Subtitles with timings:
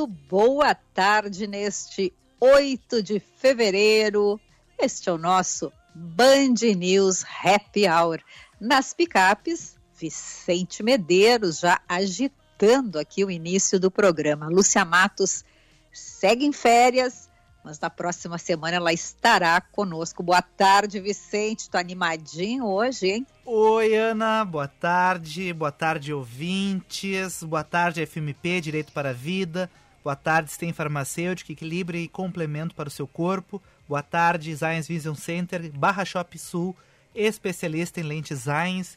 [0.00, 4.40] Muito boa tarde neste 8 de fevereiro.
[4.78, 8.20] Este é o nosso Band News Happy Hour.
[8.58, 14.48] Nas picapes, Vicente Medeiros já agitando aqui o início do programa.
[14.48, 15.44] Lúcia Matos
[15.92, 17.28] segue em férias,
[17.62, 20.22] mas na próxima semana ela estará conosco.
[20.22, 21.68] Boa tarde, Vicente.
[21.68, 23.26] Tô animadinho hoje, hein?
[23.44, 24.46] Oi, Ana.
[24.46, 25.52] Boa tarde.
[25.52, 27.42] Boa tarde, ouvintes.
[27.42, 29.70] Boa tarde, FMP, Direito para a Vida.
[30.02, 33.62] Boa tarde, Stem Farmacêutico, equilíbrio e complemento para o seu corpo.
[33.86, 36.74] Boa tarde, Science Vision Center, Barra Shop Sul,
[37.14, 38.96] especialista em lentes Science.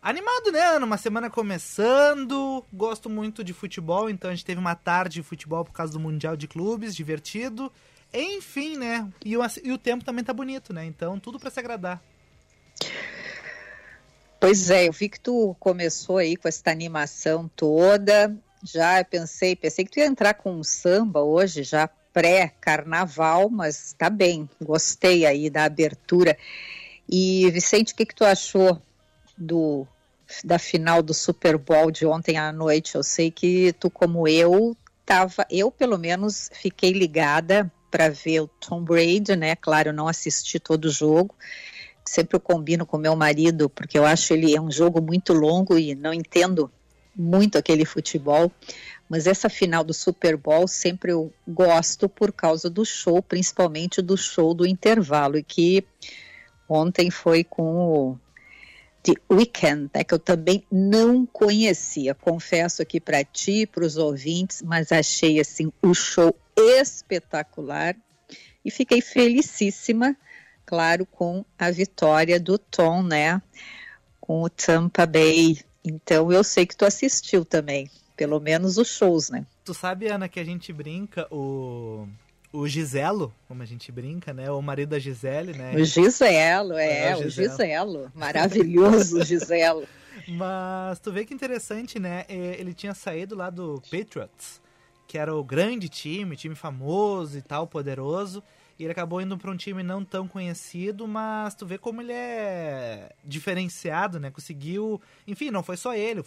[0.00, 0.78] Animado, né?
[0.78, 2.64] Uma semana começando.
[2.72, 5.98] Gosto muito de futebol, então a gente teve uma tarde de futebol por causa do
[5.98, 7.72] Mundial de Clubes, divertido.
[8.14, 9.08] Enfim, né?
[9.24, 10.86] E o, e o tempo também tá bonito, né?
[10.86, 12.00] Então, tudo para se agradar.
[14.38, 18.32] Pois é, eu vi que tu começou aí com essa animação toda.
[18.66, 24.10] Já pensei, pensei que tu ia entrar com um samba hoje, já pré-carnaval, mas tá
[24.10, 26.36] bem, gostei aí da abertura.
[27.08, 28.80] E Vicente, o que, que tu achou
[29.36, 29.86] do
[30.42, 32.96] da final do Super Bowl de ontem à noite?
[32.96, 38.48] Eu sei que tu, como eu, tava, eu pelo menos fiquei ligada para ver o
[38.48, 39.54] Tom Brady, né?
[39.54, 41.34] Claro, eu não assisti todo o jogo.
[42.04, 45.78] Sempre eu combino com meu marido, porque eu acho ele é um jogo muito longo
[45.78, 46.70] e não entendo
[47.16, 48.52] muito aquele futebol.
[49.08, 54.16] Mas essa final do Super Bowl sempre eu gosto por causa do show, principalmente do
[54.16, 55.84] show do intervalo, e que
[56.68, 58.18] ontem foi com o
[59.04, 62.12] The Weeknd, né, que eu também não conhecia.
[62.14, 67.94] Confesso aqui para ti, para os ouvintes, mas achei assim o show espetacular
[68.64, 70.16] e fiquei felicíssima,
[70.64, 73.40] claro, com a vitória do Tom, né,
[74.20, 75.60] com o Tampa Bay.
[75.86, 79.46] Então eu sei que tu assistiu também, pelo menos os shows, né?
[79.64, 82.08] Tu sabe, Ana, que a gente brinca o
[82.52, 84.50] o Giselo, como a gente brinca, né?
[84.50, 85.74] O marido da Gisele, né?
[85.74, 87.26] O Giselo, é, é o, Giselo.
[87.26, 88.12] o Giselo.
[88.14, 89.86] Maravilhoso Giselo.
[90.26, 92.24] Mas tu vê que interessante, né?
[92.28, 94.60] É, ele tinha saído lá do Patriots,
[95.06, 98.42] que era o grande time, time famoso e tal, poderoso.
[98.78, 102.12] E ele acabou indo para um time não tão conhecido, mas tu vê como ele
[102.12, 104.30] é diferenciado, né?
[104.30, 105.00] Conseguiu.
[105.26, 106.20] Enfim, não foi só ele.
[106.20, 106.24] O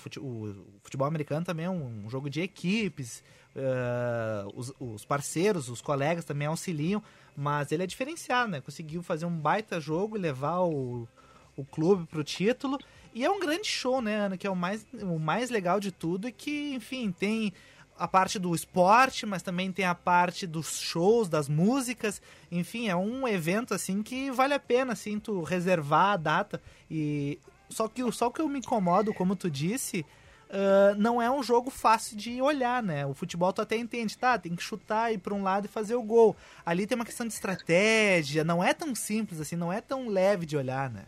[0.82, 3.24] futebol americano também é um jogo de equipes
[3.56, 7.02] uh, os, os, parceiros, os colegas também auxiliam,
[7.36, 8.62] mas ele é diferenciado, né?
[8.62, 11.08] Conseguiu fazer um baita jogo e levar o,
[11.56, 12.80] o clube pro título.
[13.14, 14.38] E é um grande show, né, Ana?
[14.38, 17.54] Que é o mais, o mais legal de tudo e que, enfim, tem
[18.00, 22.22] a parte do esporte, mas também tem a parte dos shows, das músicas.
[22.50, 27.38] Enfim, é um evento assim que vale a pena assim tu reservar a data e
[27.70, 30.06] só que só que eu me incomodo, como tu disse,
[30.50, 33.06] uh, não é um jogo fácil de olhar, né?
[33.06, 34.40] O futebol tu até entende, tá?
[34.40, 36.36] Tem que chutar, ir para um lado e fazer o gol.
[36.66, 40.46] Ali tem uma questão de estratégia, não é tão simples assim, não é tão leve
[40.46, 41.04] de olhar, né?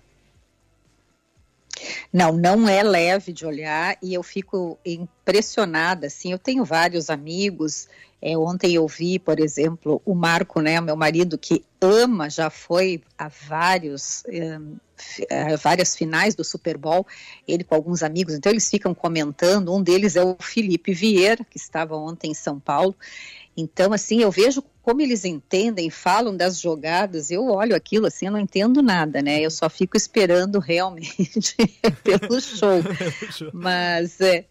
[2.13, 7.88] Não, não é leve de olhar e eu fico impressionada, assim, eu tenho vários amigos,
[8.22, 13.01] é, ontem eu vi, por exemplo, o Marco, né, meu marido, que ama, já foi
[13.17, 17.07] a vários, é, várias finais do Super Bowl,
[17.47, 21.57] ele com alguns amigos, então eles ficam comentando, um deles é o Felipe Vieira, que
[21.57, 22.95] estava ontem em São Paulo,
[23.56, 28.31] então, assim, eu vejo como eles entendem, falam das jogadas, eu olho aquilo assim, eu
[28.31, 29.39] não entendo nada, né?
[29.39, 31.56] Eu só fico esperando realmente
[32.03, 32.81] pelo show.
[33.53, 34.46] Mas é,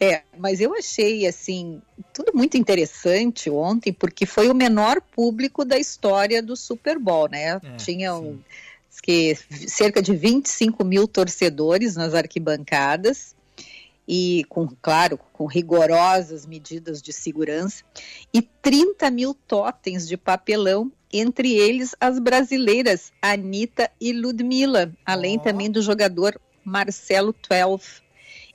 [0.00, 1.80] é, mas eu achei assim
[2.12, 7.60] tudo muito interessante ontem, porque foi o menor público da história do Super Bowl, né?
[7.62, 8.38] É, Tinham
[9.00, 9.36] que
[9.68, 13.36] cerca de 25 mil torcedores nas arquibancadas
[14.08, 17.84] e com, claro, com rigorosas medidas de segurança,
[18.32, 25.40] e 30 mil totens de papelão, entre eles as brasileiras Anitta e Ludmilla, além oh.
[25.40, 27.84] também do jogador Marcelo Twelve.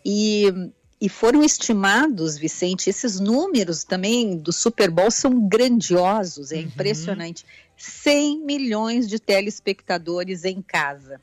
[0.03, 0.51] E,
[0.99, 6.61] e foram estimados, Vicente, esses números também do Super Bowl são grandiosos, é uhum.
[6.63, 7.45] impressionante.
[7.77, 11.19] 100 milhões de telespectadores em casa.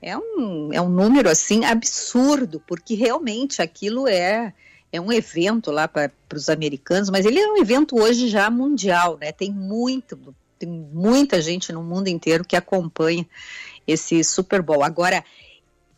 [0.00, 4.52] É um, é um número assim absurdo, porque realmente aquilo é
[4.92, 9.18] é um evento lá para os americanos, mas ele é um evento hoje já mundial,
[9.20, 9.32] né?
[9.32, 10.18] Tem muito,
[10.58, 13.26] tem muita gente no mundo inteiro que acompanha
[13.86, 14.82] esse Super Bowl.
[14.82, 15.24] Agora,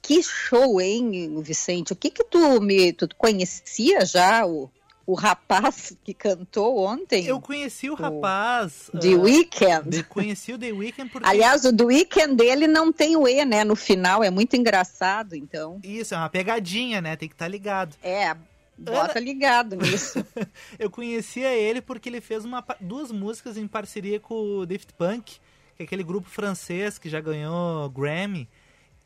[0.03, 1.93] que show, hein, Vicente?
[1.93, 4.71] O que que tu me tu conhecia já o,
[5.09, 7.25] o rapaz que cantou ontem?
[7.25, 8.91] Eu conheci o, o rapaz.
[8.93, 10.03] The uh, Weeknd.
[10.03, 11.27] Conheci o The Weeknd porque...
[11.27, 13.65] Aliás, o The Weeknd dele não tem o E, né?
[13.65, 15.81] No final, é muito engraçado, então.
[15.83, 17.17] Isso, é uma pegadinha, né?
[17.17, 17.97] Tem que estar tá ligado.
[18.03, 18.37] É,
[18.77, 19.21] Bota Ana...
[19.21, 20.23] ligado nisso.
[20.79, 25.41] eu conhecia ele porque ele fez uma, duas músicas em parceria com o Daft Punk,
[25.75, 28.47] que é aquele grupo francês que já ganhou Grammy.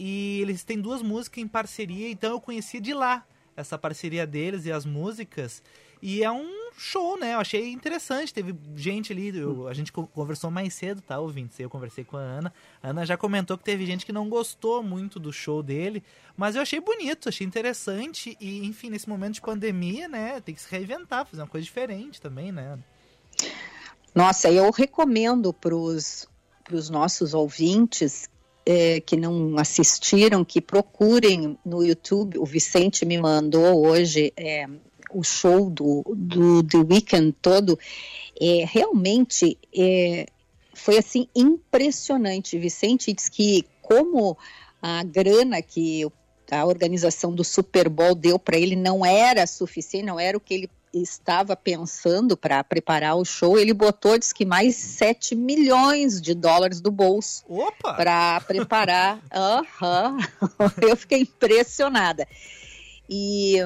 [0.01, 3.25] E eles têm duas músicas em parceria, então eu conhecia de lá
[3.57, 5.63] essa parceria deles e as músicas.
[6.03, 7.35] E é um show, né?
[7.35, 8.35] Eu achei interessante.
[8.35, 11.61] Teve gente ali, eu, a gente conversou mais cedo, tá, ouvintes?
[11.61, 12.53] Eu conversei com a Ana.
[12.83, 16.03] A Ana já comentou que teve gente que não gostou muito do show dele,
[16.37, 18.37] mas eu achei bonito, achei interessante.
[18.41, 20.41] E, enfim, nesse momento de pandemia, né?
[20.41, 22.77] Tem que se reinventar, fazer uma coisa diferente também, né?
[24.13, 26.27] Nossa, eu recomendo para os
[26.91, 28.29] nossos ouvintes
[28.67, 32.39] é, que não assistiram, que procurem no YouTube.
[32.39, 34.67] O Vicente me mandou hoje é,
[35.13, 37.79] o show do, do The Weeknd todo,
[38.41, 40.27] é, realmente é,
[40.75, 42.59] foi assim impressionante.
[42.59, 44.37] Vicente diz que como
[44.81, 46.07] a grana que
[46.51, 50.55] a organização do Super Bowl deu para ele não era suficiente, não era o que
[50.55, 56.35] ele estava pensando para preparar o show, ele botou, diz que mais 7 milhões de
[56.35, 57.45] dólares do bolso
[57.81, 59.19] para preparar.
[59.33, 60.89] Uhum.
[60.89, 62.27] Eu fiquei impressionada.
[63.09, 63.57] E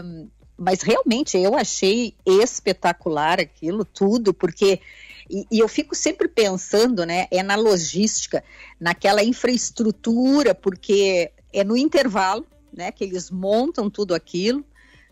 [0.56, 4.81] mas realmente eu achei espetacular aquilo tudo, porque
[5.29, 8.44] e, e, eu fico sempre pensando, né, é na logística,
[8.79, 14.64] naquela infraestrutura, porque é no intervalo, né, que eles montam tudo aquilo,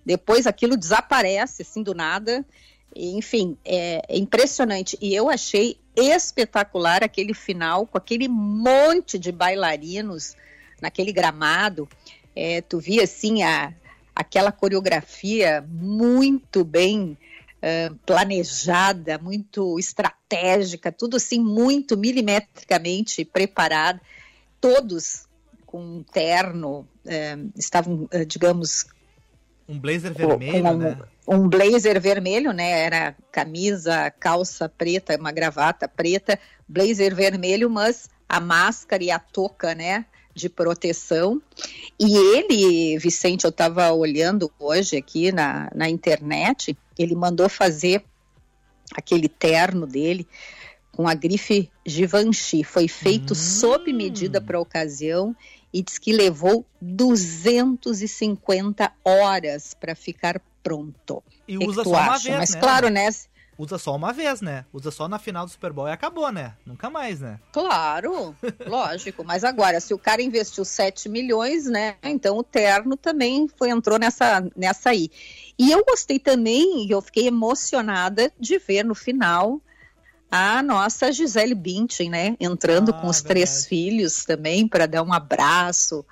[0.06, 2.44] depois aquilo desaparece assim do nada,
[2.94, 4.96] enfim, é, é impressionante.
[5.00, 10.36] E eu achei espetacular aquele final com aquele monte de bailarinos
[10.80, 11.88] naquele gramado.
[12.36, 13.72] É, tu via assim a,
[14.14, 17.18] aquela coreografia muito bem
[17.62, 24.00] uh, planejada, muito estratégica, tudo assim muito milimetricamente preparado,
[24.60, 25.26] todos
[25.66, 28.86] com um terno, uh, estavam, uh, digamos,
[29.66, 30.98] um blazer vermelho, um, né?
[31.26, 32.80] Um blazer vermelho, né?
[32.84, 36.38] Era camisa, calça preta, uma gravata preta,
[36.68, 40.04] blazer vermelho, mas a máscara e a touca, né?
[40.34, 41.40] De proteção.
[41.98, 48.04] E ele, Vicente, eu estava olhando hoje aqui na, na internet, ele mandou fazer
[48.94, 50.26] aquele terno dele
[50.92, 52.64] com a grife Givenchy.
[52.64, 53.36] Foi feito hum.
[53.36, 55.34] sob medida para a ocasião
[55.72, 61.22] e diz que levou 250 horas para ficar pronto.
[61.46, 62.60] E usa só uma vez, Mas né?
[62.60, 63.08] claro, né?
[63.58, 64.64] Usa só uma vez, né?
[64.72, 66.54] Usa só na final do Super Bowl e acabou, né?
[66.66, 67.38] Nunca mais, né?
[67.52, 68.34] Claro,
[68.66, 69.24] lógico.
[69.24, 71.96] Mas agora, se o cara investiu 7 milhões, né?
[72.02, 75.10] Então o terno também foi, entrou nessa, nessa aí.
[75.58, 79.60] E eu gostei também, eu fiquei emocionada de ver no final
[80.30, 82.36] a nossa Gisele Bündchen, né?
[82.40, 83.28] Entrando ah, com os verdade.
[83.28, 86.04] três filhos também para dar um abraço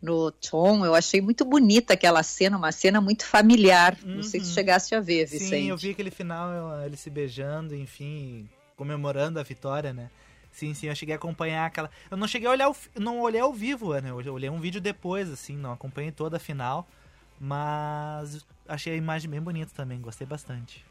[0.00, 0.84] no Tom.
[0.84, 3.96] Eu achei muito bonita aquela cena, uma cena muito familiar.
[4.02, 4.16] Uhum.
[4.16, 4.54] Não sei se uhum.
[4.54, 5.48] chegasse a ver, Vicente.
[5.48, 10.10] Sim, eu vi aquele final, ele se beijando, enfim, comemorando a vitória, né?
[10.52, 11.90] Sim, sim, eu cheguei a acompanhar aquela.
[12.10, 12.76] Eu não cheguei a olhar, o...
[12.98, 14.10] não olhei ao vivo, né?
[14.10, 16.88] Eu olhei um vídeo depois, assim, não acompanhei toda a final,
[17.38, 20.84] mas achei a imagem bem bonita também, gostei bastante.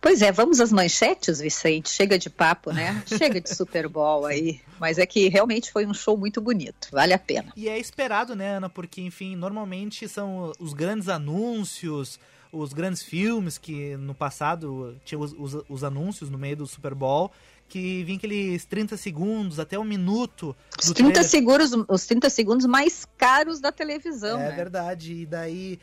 [0.00, 1.90] Pois é, vamos às manchetes, Vicente.
[1.90, 3.02] Chega de papo, né?
[3.06, 4.60] Chega de Super Bowl aí.
[4.78, 7.52] Mas é que realmente foi um show muito bonito, vale a pena.
[7.56, 8.68] E é esperado, né, Ana?
[8.68, 12.18] Porque, enfim, normalmente são os grandes anúncios,
[12.52, 16.94] os grandes filmes que no passado tinham os, os, os anúncios no meio do Super
[16.94, 17.32] Bowl
[17.68, 20.56] que vinha aqueles 30 segundos, até um minuto.
[20.82, 24.40] Os 30 segundos, os 30 segundos mais caros da televisão.
[24.40, 24.56] É né?
[24.56, 25.12] verdade.
[25.12, 25.78] E daí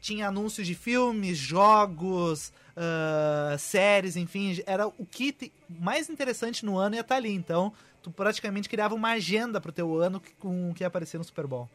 [0.00, 6.94] tinha anúncios de filmes, jogos, uh, séries, enfim, era o que mais interessante no ano
[6.94, 7.32] ia estar ali.
[7.32, 11.24] Então, tu praticamente criava uma agenda pro teu ano com o que ia aparecer no
[11.24, 11.68] Super Bowl.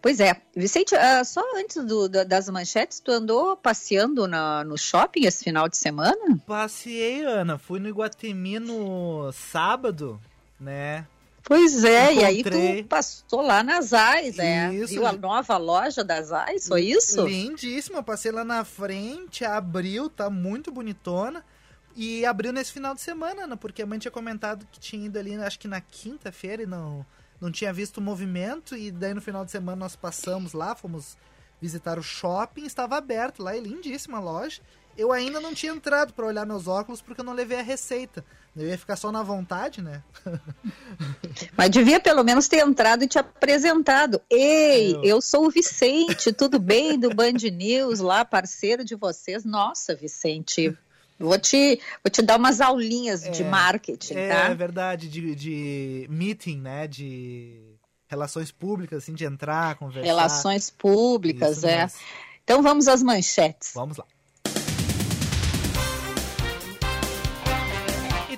[0.00, 0.40] Pois é.
[0.54, 5.68] Vicente, uh, só antes do, das manchetes, tu andou passeando na, no shopping esse final
[5.68, 6.38] de semana?
[6.46, 7.58] Passei, Ana.
[7.58, 10.20] Fui no Iguatemi no sábado,
[10.60, 11.06] né?
[11.48, 12.22] Pois é, Encontrei...
[12.22, 14.74] e aí tu passou lá nas AIS, é?
[14.74, 14.94] Isso.
[14.94, 17.24] Viu a nova loja das AIS, foi isso?
[17.24, 21.44] Lindíssima, passei lá na frente, abriu, tá muito bonitona.
[21.94, 23.54] E abriu nesse final de semana, né?
[23.54, 27.06] Porque a mãe tinha comentado que tinha ido ali, acho que na quinta-feira e não,
[27.40, 28.76] não tinha visto o movimento.
[28.76, 31.16] E daí no final de semana nós passamos lá, fomos
[31.60, 34.60] visitar o shopping, estava aberto lá, é lindíssima a loja.
[34.96, 38.24] Eu ainda não tinha entrado para olhar meus óculos porque eu não levei a receita.
[38.56, 40.02] Eu ia ficar só na vontade, né?
[41.56, 44.20] Mas devia pelo menos ter entrado e te apresentado.
[44.30, 46.98] Ei, eu, eu sou o Vicente, tudo bem?
[46.98, 49.44] Do Band News, lá, parceiro de vocês.
[49.44, 50.74] Nossa, Vicente,
[51.18, 54.48] Vou te, vou te dar umas aulinhas é, de marketing, é, tá?
[54.50, 56.86] É verdade, de, de meeting, né?
[56.86, 57.74] De
[58.06, 60.06] relações públicas, assim, de entrar, conversar.
[60.06, 61.82] Relações públicas, Isso é.
[61.82, 61.98] Mesmo.
[62.44, 63.72] Então vamos às manchetes.
[63.74, 64.04] Vamos lá.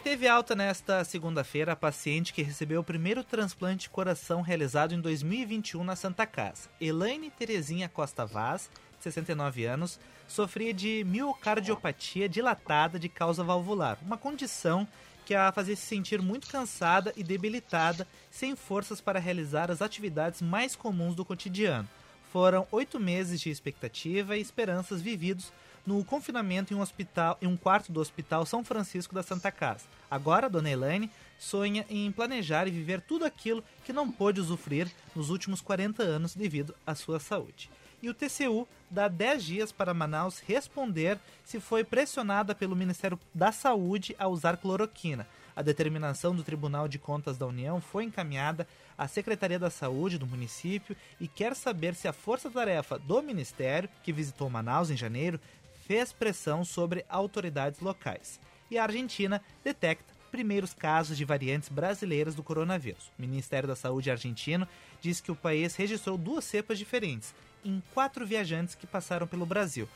[0.09, 5.01] Teve alta nesta segunda-feira a paciente que recebeu o primeiro transplante de coração realizado em
[5.03, 6.71] 2021 na Santa Casa.
[6.81, 14.89] Elaine Terezinha Costa Vaz, 69 anos, sofria de miocardiopatia dilatada de causa valvular, uma condição
[15.27, 20.41] que a fazia se sentir muito cansada e debilitada, sem forças para realizar as atividades
[20.41, 21.87] mais comuns do cotidiano.
[22.33, 25.53] Foram oito meses de expectativa e esperanças vividos
[25.89, 29.87] no confinamento em um hospital, em um quarto do Hospital São Francisco da Santa Casa.
[30.11, 35.31] Agora, Dona Elaine sonha em planejar e viver tudo aquilo que não pôde usufruir nos
[35.31, 37.71] últimos 40 anos devido à sua saúde
[38.03, 43.53] e o TCU dá 10 dias para Manaus responder se foi pressionada pelo Ministério da
[43.53, 45.27] Saúde a usar cloroquina.
[45.55, 48.67] A determinação do Tribunal de Contas da União foi encaminhada
[48.97, 54.13] à Secretaria da Saúde do município e quer saber se a força-tarefa do Ministério, que
[54.13, 55.41] visitou Manaus em janeiro,
[55.89, 58.39] fez pressão sobre autoridades locais.
[58.71, 63.11] E a Argentina detecta primeiros casos de variantes brasileiras do coronavírus.
[63.19, 64.69] O Ministério da Saúde argentino
[65.01, 69.89] diz que o país registrou duas cepas diferentes em quatro viajantes que passaram pelo Brasil,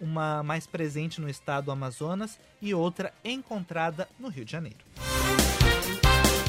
[0.00, 4.78] uma mais presente no estado do Amazonas e outra encontrada no Rio de Janeiro.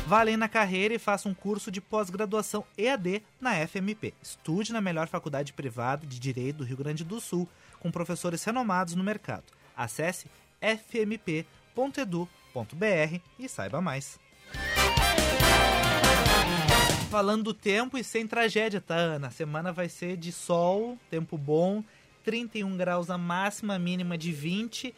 [0.07, 4.13] Vá na carreira e faça um curso de pós-graduação EAD na FMP.
[4.21, 7.47] Estude na melhor faculdade privada de Direito do Rio Grande do Sul,
[7.79, 9.45] com professores renomados no mercado.
[9.75, 10.27] Acesse
[10.59, 11.45] fmp.edu.br
[13.39, 14.19] e saiba mais.
[17.09, 19.27] Falando do tempo e sem tragédia, tá, Ana?
[19.27, 21.83] A semana vai ser de sol, tempo bom,
[22.23, 24.93] 31 graus a máxima, mínima de 20.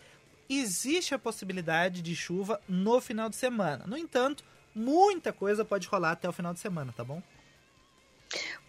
[0.49, 3.85] Existe a possibilidade de chuva no final de semana.
[3.87, 4.43] No entanto,
[4.75, 7.21] muita coisa pode rolar até o final de semana, tá bom?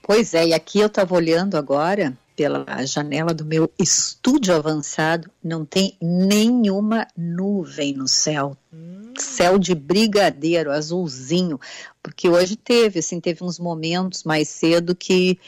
[0.02, 5.64] Pois é, e aqui eu estava olhando agora pela janela do meu estúdio avançado, não
[5.64, 8.56] tem nenhuma nuvem no céu.
[8.72, 11.60] Hum céu de brigadeiro, azulzinho,
[12.02, 15.38] porque hoje teve, assim, teve uns momentos mais cedo que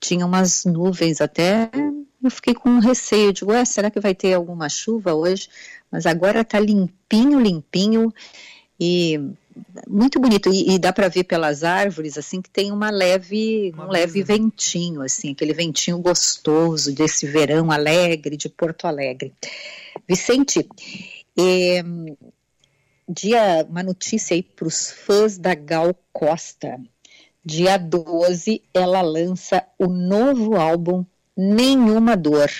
[0.00, 1.70] tinha umas nuvens até,
[2.22, 5.48] eu fiquei com um receio, digo, ué, será que vai ter alguma chuva hoje?
[5.90, 8.12] Mas agora tá limpinho, limpinho
[8.78, 9.32] e
[9.88, 13.86] muito bonito e, e dá para ver pelas árvores assim que tem uma leve uma
[13.86, 19.32] um leve ventinho assim aquele ventinho gostoso desse verão alegre de Porto Alegre
[20.08, 20.68] Vicente
[21.38, 21.82] eh,
[23.08, 26.78] dia, uma notícia aí para os fãs da Gal Costa.
[27.44, 32.50] Dia 12, ela lança o novo álbum Nenhuma Dor.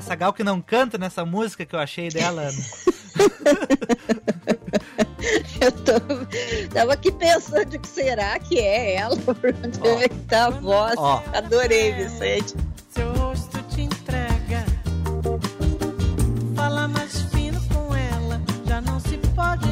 [0.00, 2.52] essa Gal que não canta nessa música que eu achei dela, Ana.
[5.60, 5.92] eu tô,
[6.72, 9.14] tava aqui pensando que será que é ela?
[9.18, 10.00] Por onde oh.
[10.00, 10.94] é que tá a voz?
[10.96, 11.20] Oh.
[11.36, 12.54] Adorei, Vicente.
[12.88, 14.64] Seu rosto te entrega.
[16.56, 19.69] Fala mais fino com ela, já não se pode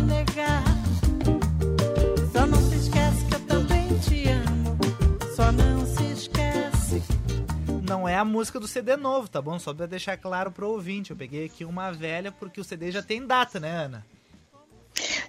[8.08, 9.58] não é a música do CD novo, tá bom?
[9.58, 11.10] Só pra deixar claro pro ouvinte.
[11.10, 14.06] Eu peguei aqui uma velha porque o CD já tem data, né, Ana?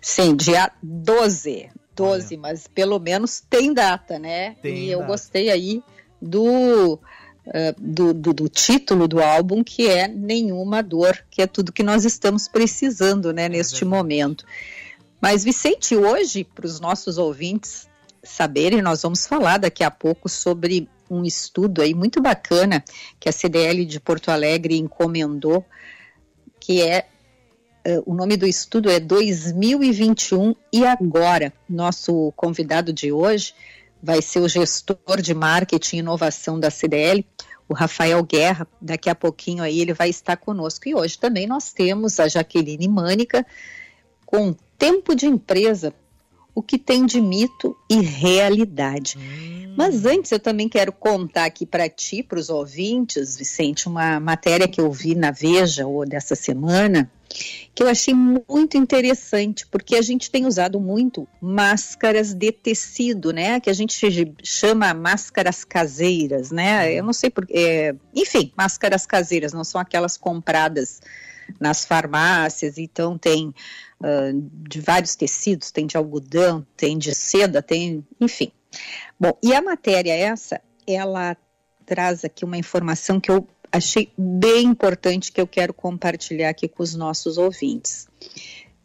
[0.01, 1.69] Sim, dia 12.
[1.93, 2.41] 12, Olha.
[2.41, 4.55] mas pelo menos tem data, né?
[4.61, 5.83] Tem e eu gostei aí
[6.21, 6.99] do, uh,
[7.77, 12.05] do, do, do, título do álbum, que é Nenhuma Dor, que é tudo que nós
[12.05, 13.97] estamos precisando, né, é neste verdade.
[13.97, 14.45] momento.
[15.19, 17.89] Mas, Vicente, hoje, para os nossos ouvintes
[18.23, 22.83] saberem, nós vamos falar daqui a pouco sobre um estudo aí muito bacana
[23.19, 25.65] que a CDL de Porto Alegre encomendou,
[26.59, 27.07] que é
[27.87, 31.53] uh, o nome do estudo é 2021 e agora.
[31.67, 33.53] Nosso convidado de hoje
[34.01, 37.25] vai ser o gestor de marketing e inovação da CDL,
[37.67, 40.87] o Rafael Guerra, daqui a pouquinho aí ele vai estar conosco.
[40.87, 43.45] E hoje também nós temos a Jaqueline Mânica
[44.25, 45.93] com Tempo de Empresa,
[46.59, 49.17] o que tem de mito e realidade.
[49.17, 49.73] Hum.
[49.77, 54.67] Mas antes eu também quero contar aqui para ti, para os ouvintes, Vicente, uma matéria
[54.67, 57.09] que eu vi na Veja ou dessa semana,
[57.73, 63.61] que eu achei muito interessante, porque a gente tem usado muito máscaras de tecido, né?
[63.61, 63.95] Que a gente
[64.43, 66.93] chama máscaras caseiras, né?
[66.93, 70.99] Eu não sei por é, enfim, máscaras caseiras, não são aquelas compradas
[71.59, 73.53] nas farmácias, então tem
[74.01, 78.51] uh, de vários tecidos, tem de algodão, tem de seda, tem, enfim.
[79.19, 81.35] Bom, e a matéria essa, ela
[81.85, 86.83] traz aqui uma informação que eu achei bem importante que eu quero compartilhar aqui com
[86.83, 88.07] os nossos ouvintes.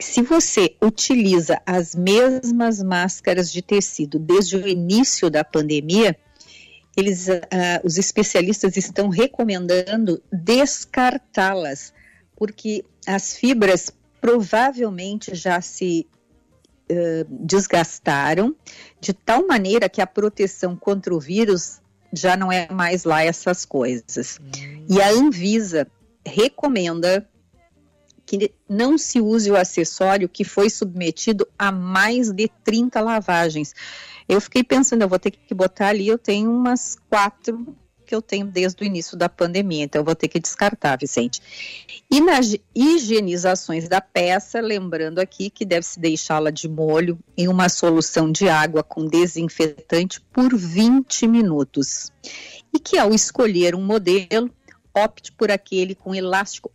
[0.01, 6.17] Se você utiliza as mesmas máscaras de tecido desde o início da pandemia,
[6.97, 7.41] eles, uh,
[7.83, 11.93] os especialistas estão recomendando descartá-las,
[12.37, 16.07] porque as fibras provavelmente já se
[16.91, 18.55] uh, desgastaram
[19.01, 21.81] de tal maneira que a proteção contra o vírus
[22.13, 24.39] já não é mais lá essas coisas.
[24.41, 24.87] Hum.
[24.89, 25.87] E a Anvisa
[26.25, 27.29] recomenda
[28.25, 33.75] que não se use o acessório que foi submetido a mais de 30 lavagens.
[34.27, 38.23] Eu fiquei pensando, eu vou ter que botar ali, eu tenho umas quatro que eu
[38.23, 41.41] tenho desde o início da pandemia, então eu vou ter que descartar, Vicente.
[42.11, 48.31] E nas higienizações da peça, lembrando aqui que deve-se deixá-la de molho em uma solução
[48.31, 52.13] de água com desinfetante por 20 minutos.
[52.73, 54.51] E que ao escolher um modelo,
[54.95, 56.71] opte por aquele com elástico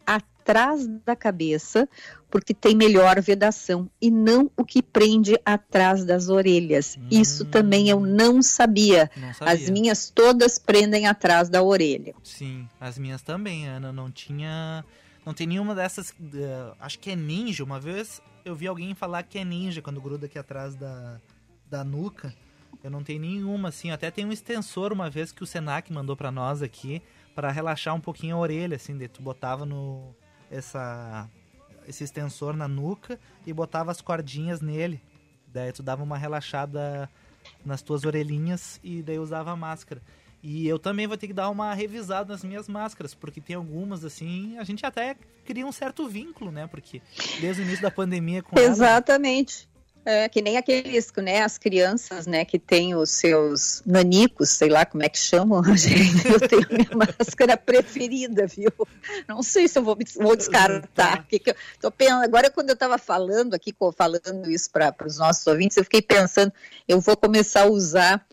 [0.49, 1.87] atrás da cabeça,
[2.29, 6.97] porque tem melhor vedação e não o que prende atrás das orelhas.
[6.97, 9.11] Hum, Isso também eu não sabia.
[9.15, 9.53] não sabia.
[9.53, 12.15] As minhas todas prendem atrás da orelha.
[12.23, 13.93] Sim, as minhas também, Ana.
[13.93, 14.83] Não tinha.
[15.23, 16.09] Não tem nenhuma dessas.
[16.09, 17.63] Uh, acho que é ninja.
[17.63, 21.19] Uma vez eu vi alguém falar que é ninja quando gruda aqui atrás da,
[21.69, 22.33] da nuca.
[22.83, 23.91] Eu não tenho nenhuma, assim.
[23.91, 27.01] Até tem um extensor uma vez que o Senac mandou para nós aqui
[27.35, 28.97] para relaxar um pouquinho a orelha, assim.
[28.97, 30.15] De tu botava no.
[30.49, 31.29] Essa
[31.87, 35.01] esse extensor na nuca e botava as cordinhas nele.
[35.47, 37.09] Daí tu dava uma relaxada
[37.65, 40.01] nas tuas orelhinhas e daí usava a máscara.
[40.41, 44.05] E eu também vou ter que dar uma revisada nas minhas máscaras, porque tem algumas
[44.05, 46.67] assim, a gente até cria um certo vínculo, né?
[46.67, 47.01] Porque
[47.41, 49.68] desde o início da pandemia com Exatamente.
[50.11, 54.83] É, que nem aqueles, né, as crianças, né, que têm os seus nanicos, sei lá
[54.83, 58.71] como é que chamam, gente, eu tenho minha máscara preferida, viu?
[59.27, 61.27] Não sei se eu vou, vou descartar.
[61.27, 65.19] Que que eu tô pensando, agora, quando eu estava falando aqui, falando isso para os
[65.19, 66.51] nossos ouvintes, eu fiquei pensando,
[66.87, 68.25] eu vou começar a usar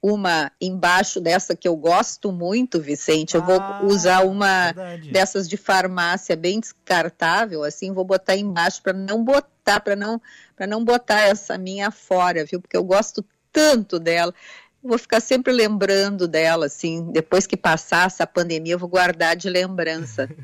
[0.00, 3.34] uma embaixo dessa que eu gosto muito, Vicente.
[3.34, 5.10] Eu ah, vou usar uma verdade.
[5.10, 10.20] dessas de farmácia bem descartável, assim, vou botar embaixo para não botar, para não
[10.58, 12.60] para não botar essa minha fora, viu?
[12.60, 14.34] Porque eu gosto tanto dela.
[14.82, 19.48] vou ficar sempre lembrando dela, assim, depois que passar essa pandemia, eu vou guardar de
[19.48, 20.28] lembrança.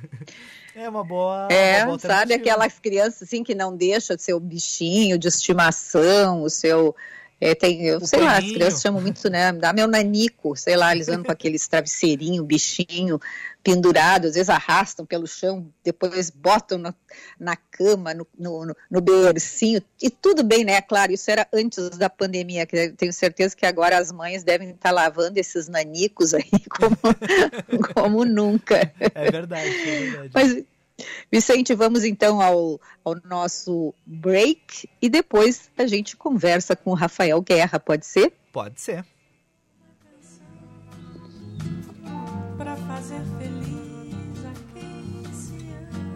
[0.77, 1.47] É uma boa.
[1.53, 6.51] É, uma boa sabe aquelas crianças assim que não deixa seu bichinho de estimação, o
[6.51, 6.97] seu
[7.41, 9.53] é, tem, eu o sei lá, as crianças chamam muito, né?
[9.53, 13.21] Dá meu nanico, sei lá, eles andam com aqueles travesseirinho, bichinho
[13.63, 16.95] pendurado, às vezes arrastam pelo chão, depois botam no,
[17.41, 20.83] na cama, no, no, no bercinho, e tudo bem, né?
[20.83, 24.91] Claro, isso era antes da pandemia, que tenho certeza que agora as mães devem estar
[24.91, 26.99] lavando esses nanicos aí como,
[27.95, 28.93] como nunca.
[29.01, 30.31] É verdade, é verdade.
[30.35, 30.65] Mas
[31.31, 37.43] Vicente, vamos então ao, ao nosso break e depois a gente conversa com o Rafael
[37.43, 38.33] Guerra, pode ser?
[38.53, 39.05] Pode ser.
[42.57, 45.57] Para fazer feliz a quem se
[45.91, 46.15] ama.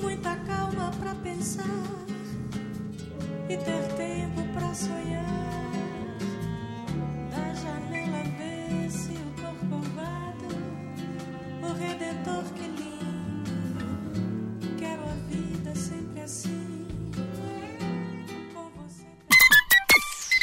[0.00, 1.64] Muita calma para pensar
[3.48, 5.69] e ter tempo para sonhar.
[11.80, 13.50] Redentor, que lindo.
[14.78, 16.86] Quero a vida sempre assim.
[18.52, 19.02] Com você.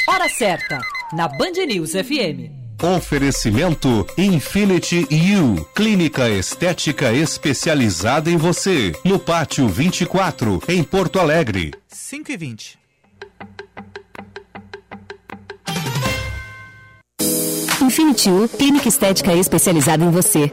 [0.08, 0.80] Hora certa,
[1.12, 2.50] na Band News FM.
[2.82, 11.72] Oferecimento Infinity U, clínica estética especializada em você, no Pátio 24, em Porto Alegre.
[11.88, 12.78] 5 e 20.
[17.82, 20.52] Infinity U, clínica estética especializada em você.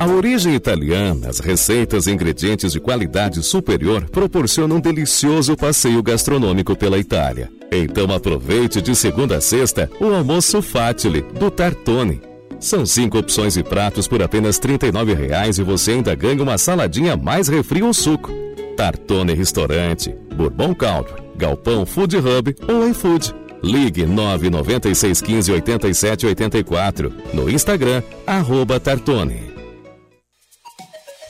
[0.00, 6.76] A origem italiana, as receitas e ingredientes de qualidade superior proporcionam um delicioso passeio gastronômico
[6.76, 7.50] pela Itália.
[7.72, 12.22] Então aproveite de segunda a sexta o almoço Fatile do Tartone.
[12.60, 17.16] São cinco opções e pratos por apenas R$ 39,00 e você ainda ganha uma saladinha
[17.16, 18.32] mais refri ou suco.
[18.76, 23.34] Tartone Restaurante, Bourbon Country, Galpão Food Hub ou iFood.
[23.64, 27.12] Ligue 99615 8784.
[27.34, 29.57] No Instagram, arroba Tartone.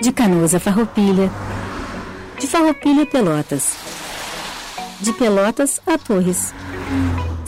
[0.00, 1.28] De Canoas a Farroupilha.
[2.38, 3.72] De Farroupilha a Pelotas.
[5.00, 6.54] De Pelotas a Torres.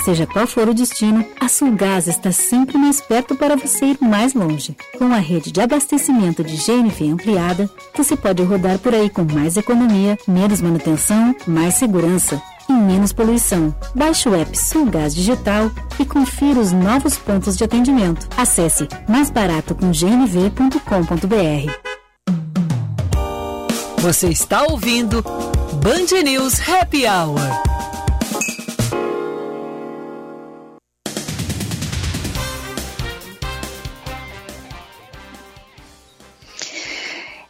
[0.04, 4.34] Seja qual for o destino, a Sulgás está sempre mais perto para você ir mais
[4.34, 4.76] longe.
[4.98, 9.56] Com a rede de abastecimento de GNV ampliada, você pode rodar por aí com mais
[9.56, 13.72] economia, menos manutenção, mais segurança e menos poluição.
[13.94, 18.26] Baixe o app Sulgás Digital e confira os novos pontos de atendimento.
[18.36, 21.89] Acesse maisbaratocomgnv.com.br.
[24.02, 27.38] Você está ouvindo Band News Happy Hour.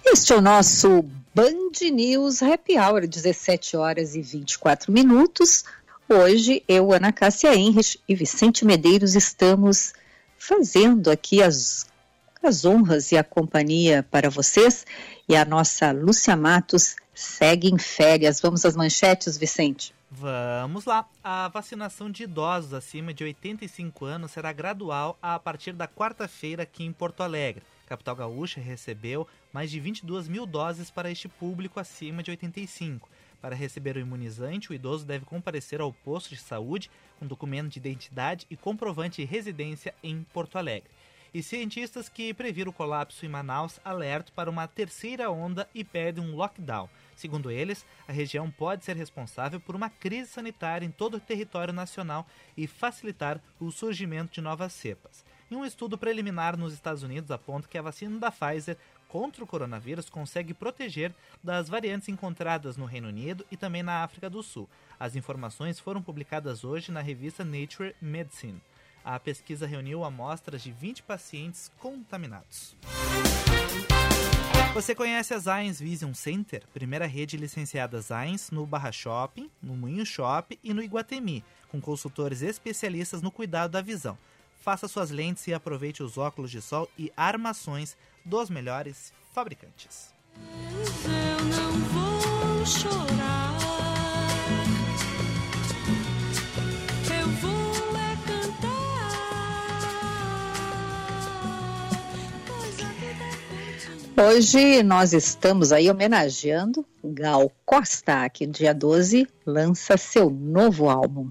[0.04, 5.62] Este é o nosso Band News Happy Hour, 17 horas e 24 minutos.
[6.08, 9.92] Hoje, eu, Ana Cássia Henrich e Vicente Medeiros estamos
[10.36, 11.86] fazendo aqui as,
[12.42, 14.84] as honras e a companhia para vocês.
[15.30, 18.40] E a nossa Lúcia Matos segue em férias.
[18.40, 19.94] Vamos às manchetes, Vicente?
[20.10, 21.08] Vamos lá.
[21.22, 26.82] A vacinação de idosos acima de 85 anos será gradual a partir da quarta-feira aqui
[26.82, 27.62] em Porto Alegre.
[27.86, 33.08] A capital gaúcha recebeu mais de 22 mil doses para este público acima de 85.
[33.40, 36.90] Para receber o imunizante, o idoso deve comparecer ao posto de saúde
[37.20, 40.90] com documento de identidade e comprovante de residência em Porto Alegre.
[41.32, 46.24] E cientistas que previram o colapso em Manaus alertam para uma terceira onda e pedem
[46.24, 46.88] um lockdown.
[47.14, 51.72] Segundo eles, a região pode ser responsável por uma crise sanitária em todo o território
[51.72, 55.24] nacional e facilitar o surgimento de novas cepas.
[55.48, 58.76] E um estudo preliminar nos Estados Unidos aponta que a vacina da Pfizer
[59.08, 61.12] contra o coronavírus consegue proteger
[61.42, 64.68] das variantes encontradas no Reino Unido e também na África do Sul.
[64.98, 68.60] As informações foram publicadas hoje na revista Nature Medicine.
[69.04, 72.76] A pesquisa reuniu amostras de 20 pacientes contaminados.
[74.74, 80.06] Você conhece a Zines Vision Center, primeira rede licenciada Zines no Barra Shopping, no Moinho
[80.06, 84.16] Shop e no Iguatemi, com consultores especialistas no cuidado da visão.
[84.60, 90.14] Faça suas lentes e aproveite os óculos de sol e armações dos melhores fabricantes.
[91.04, 93.49] Eu não vou chorar.
[104.22, 111.30] Hoje nós estamos aí homenageando Gal Costa, que dia 12 lança seu novo álbum.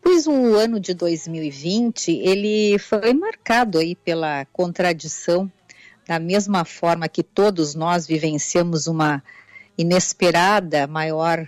[0.00, 5.52] Pois o ano de 2020, ele foi marcado aí pela contradição,
[6.08, 9.22] da mesma forma que todos nós vivenciamos uma
[9.76, 11.46] inesperada maior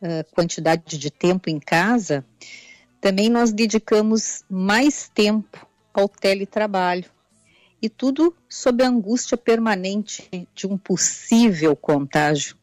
[0.00, 2.24] eh, quantidade de tempo em casa,
[3.00, 7.17] também nós dedicamos mais tempo ao teletrabalho
[7.80, 12.56] e tudo sob a angústia permanente de um possível contágio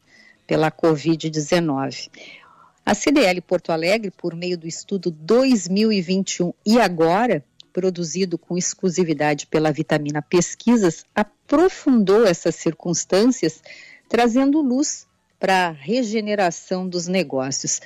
[0.45, 2.09] pela Covid-19.
[2.85, 9.71] A CDL Porto Alegre, por meio do estudo 2021 e agora, produzido com exclusividade pela
[9.71, 13.61] Vitamina Pesquisas, aprofundou essas circunstâncias,
[14.07, 15.07] trazendo luz
[15.39, 17.81] para a regeneração dos negócios.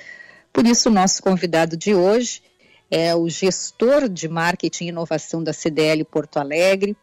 [0.52, 2.42] Por isso, nosso convidado de hoje
[2.90, 6.96] é o gestor de marketing e inovação da CDL Porto Alegre,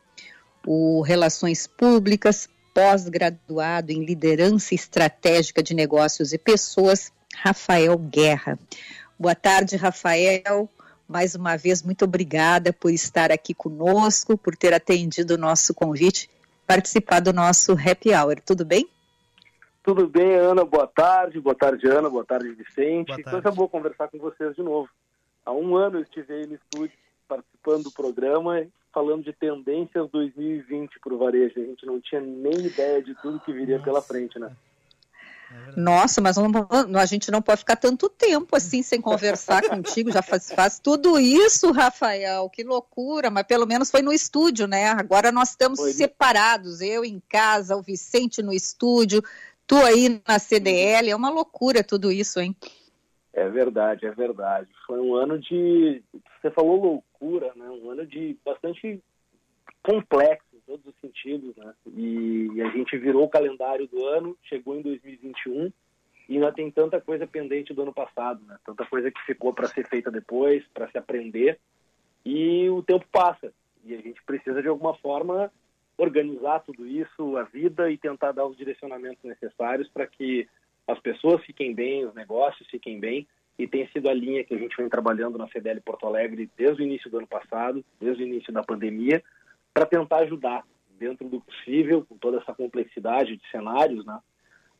[0.68, 8.60] o Relações Públicas, pós-graduado em liderança estratégica de negócios e pessoas, Rafael Guerra.
[9.18, 10.70] Boa tarde, Rafael.
[11.08, 16.30] Mais uma vez, muito obrigada por estar aqui conosco, por ter atendido o nosso convite,
[16.68, 18.42] participar do nosso happy hour.
[18.46, 18.90] Tudo bem?
[19.82, 20.66] Tudo bem, Ana?
[20.66, 21.40] Boa tarde.
[21.40, 22.10] Boa tarde, Ana.
[22.10, 23.08] Boa tarde, Vicente.
[23.08, 23.42] Boa tarde.
[23.42, 24.90] Coisa boa conversar com vocês de novo.
[25.46, 31.00] Há um ano eu estive aí no estúdio participando do programa, falando de tendências 2020
[31.00, 31.54] para o varejo.
[31.56, 34.50] A gente não tinha nem ideia de tudo que viria pela frente, né?
[35.76, 36.50] Nossa, mas não-
[37.00, 40.12] a gente não pode ficar tanto tempo assim sem conversar contigo.
[40.12, 42.50] Já faz, faz tudo isso, Rafael.
[42.50, 44.88] Que loucura, mas pelo menos foi no estúdio, né?
[44.88, 45.94] Agora nós estamos Foi.
[45.94, 46.82] separados.
[46.82, 49.24] Eu em casa, o Vicente no estúdio,
[49.68, 51.12] tu aí na CDL.
[51.12, 52.56] É uma loucura tudo isso, hein?
[53.38, 54.68] É verdade, é verdade.
[54.88, 56.02] Foi um ano de.
[56.42, 57.70] Você falou loucura, né?
[57.70, 59.00] Um ano de bastante
[59.84, 61.72] complexo em todos os sentidos, né?
[61.96, 65.72] E, e a gente virou o calendário do ano, chegou em 2021
[66.28, 68.58] e ainda tem tanta coisa pendente do ano passado, né?
[68.66, 71.60] Tanta coisa que ficou para ser feita depois, para se aprender.
[72.26, 73.54] E o tempo passa
[73.86, 75.52] e a gente precisa de alguma forma
[75.96, 80.50] organizar tudo isso, a vida e tentar dar os direcionamentos necessários para que
[80.88, 83.28] as pessoas fiquem bem, os negócios fiquem bem,
[83.60, 86.82] e tem sido a linha que a gente vem trabalhando na CDL Porto Alegre desde
[86.82, 89.24] o início do ano passado, desde o início da pandemia,
[89.74, 90.64] para tentar ajudar,
[90.98, 94.20] dentro do possível, com toda essa complexidade de cenários, né?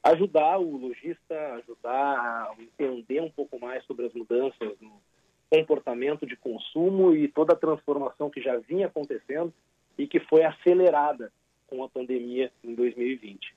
[0.04, 5.02] ajudar o lojista, ajudar a entender um pouco mais sobre as mudanças no
[5.50, 9.54] comportamento de consumo e toda a transformação que já vinha acontecendo
[9.98, 11.32] e que foi acelerada
[11.68, 13.57] com a pandemia em 2020.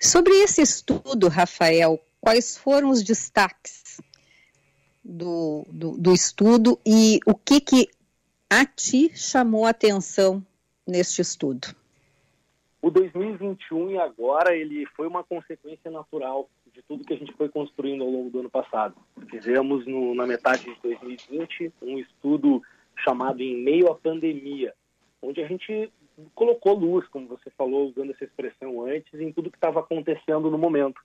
[0.00, 4.00] Sobre esse estudo, Rafael, quais foram os destaques
[5.04, 7.88] do, do, do estudo e o que, que
[8.48, 10.44] a ti chamou a atenção
[10.86, 11.68] neste estudo?
[12.80, 17.48] O 2021 e agora ele foi uma consequência natural de tudo que a gente foi
[17.48, 18.94] construindo ao longo do ano passado.
[19.30, 22.62] Fizemos no, na metade de 2020 um estudo
[23.02, 24.74] chamado Em Meio à Pandemia,
[25.22, 25.90] onde a gente
[26.34, 30.58] colocou luz, como você falou, usando essa expressão antes, em tudo que estava acontecendo no
[30.58, 31.00] momento.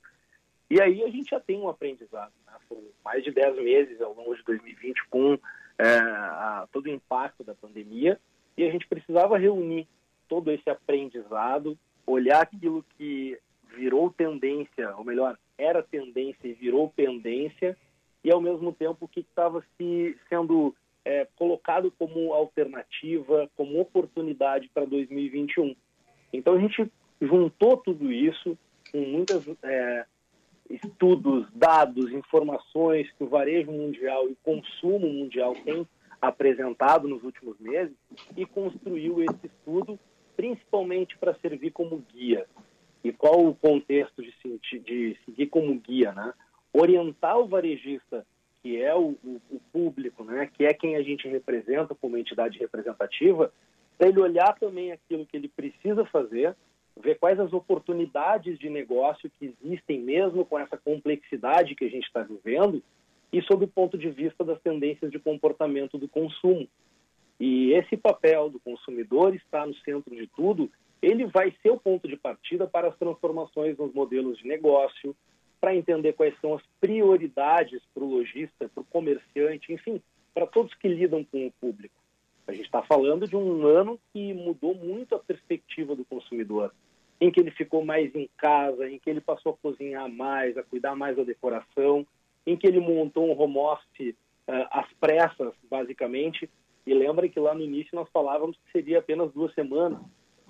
[0.69, 2.31] E aí a gente já tem um aprendizado.
[2.45, 2.53] Né?
[2.67, 5.37] Foram mais de 10 meses ao longo de 2020 com
[5.77, 8.19] é, a, todo o impacto da pandemia
[8.55, 9.87] e a gente precisava reunir
[10.27, 13.39] todo esse aprendizado, olhar aquilo que
[13.75, 17.77] virou tendência, ou melhor, era tendência e virou pendência,
[18.23, 24.69] e ao mesmo tempo o que estava se sendo é, colocado como alternativa, como oportunidade
[24.73, 25.75] para 2021.
[26.31, 28.57] Então a gente juntou tudo isso
[28.91, 30.05] com muitos é,
[30.69, 35.87] estudos, dados, informações que o varejo mundial e o consumo mundial têm
[36.21, 37.95] apresentado nos últimos meses
[38.35, 39.99] e construiu esse estudo
[40.35, 42.45] principalmente para servir como guia.
[43.03, 44.31] E qual o contexto de,
[44.79, 46.33] de seguir como guia, né?
[46.71, 48.25] Orientar o varejista,
[48.61, 50.49] que é o, o, o público, né?
[50.53, 53.51] Que é quem a gente representa como entidade representativa,
[53.97, 56.55] para ele olhar também aquilo que ele precisa fazer,
[56.99, 62.05] ver quais as oportunidades de negócio que existem mesmo com essa complexidade que a gente
[62.05, 62.83] está vivendo
[63.31, 66.67] e sob o ponto de vista das tendências de comportamento do consumo.
[67.39, 70.69] E esse papel do consumidor está no centro de tudo
[71.01, 75.15] ele vai ser o ponto de partida para as transformações nos modelos de negócio,
[75.59, 80.01] para entender quais são as prioridades para o lojista, para o comerciante, enfim,
[80.33, 81.95] para todos que lidam com o público.
[82.47, 86.73] A gente está falando de um ano que mudou muito a perspectiva do consumidor,
[87.21, 90.63] em que ele ficou mais em casa, em que ele passou a cozinhar mais, a
[90.63, 92.07] cuidar mais da decoração,
[92.47, 94.15] em que ele montou um home office
[94.47, 96.49] uh, às pressas, basicamente.
[96.87, 99.99] E lembrem que lá no início nós falávamos que seria apenas duas semanas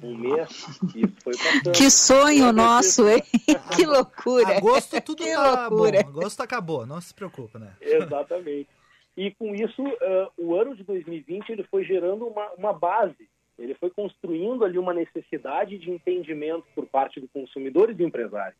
[0.01, 1.71] um mês e foi passando.
[1.73, 3.21] Que sonho nosso, hein?
[3.75, 4.57] que loucura.
[4.57, 6.03] Agosto tudo que tá loucura.
[6.03, 6.09] bom.
[6.09, 7.75] Agosto acabou, não se preocupa, né?
[7.81, 8.69] Exatamente.
[9.17, 13.73] E com isso, uh, o ano de 2020 ele foi gerando uma, uma base, ele
[13.75, 18.55] foi construindo ali uma necessidade de entendimento por parte do consumidor e do empresário.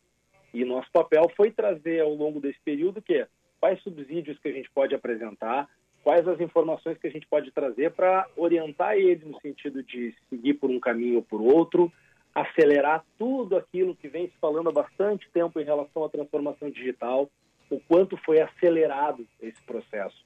[0.52, 3.26] E nosso papel foi trazer ao longo desse período que
[3.58, 5.68] quais subsídios que a gente pode apresentar,
[6.02, 10.54] quais as informações que a gente pode trazer para orientar ele no sentido de seguir
[10.54, 11.92] por um caminho ou por outro,
[12.34, 17.30] acelerar tudo aquilo que vem se falando há bastante tempo em relação à transformação digital,
[17.68, 20.24] o quanto foi acelerado esse processo.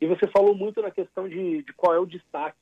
[0.00, 2.56] E você falou muito na questão de, de qual é o destaque.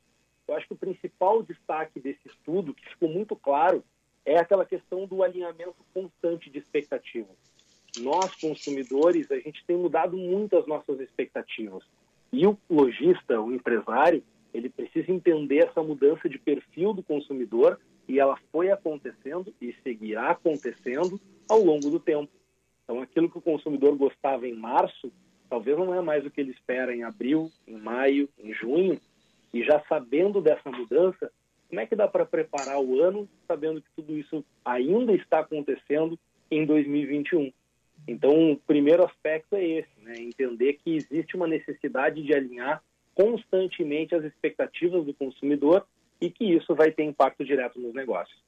[0.46, 3.84] Eu acho que o principal destaque desse estudo, que ficou muito claro,
[4.24, 7.36] é aquela questão do alinhamento constante de expectativas.
[8.00, 11.84] Nós, consumidores, a gente tem mudado muito as nossas expectativas.
[12.32, 18.18] E o lojista, o empresário, ele precisa entender essa mudança de perfil do consumidor e
[18.18, 22.30] ela foi acontecendo e seguirá acontecendo ao longo do tempo.
[22.84, 25.12] Então, aquilo que o consumidor gostava em março,
[25.48, 28.98] talvez não é mais o que ele espera em abril, em maio, em junho.
[29.52, 31.30] E já sabendo dessa mudança,
[31.68, 36.18] como é que dá para preparar o ano sabendo que tudo isso ainda está acontecendo
[36.50, 37.52] em 2021?
[38.08, 40.14] Então, o primeiro aspecto é esse, né?
[40.16, 42.82] entender que existe uma necessidade de alinhar
[43.14, 45.86] constantemente as expectativas do consumidor
[46.18, 48.38] e que isso vai ter impacto direto nos negócios.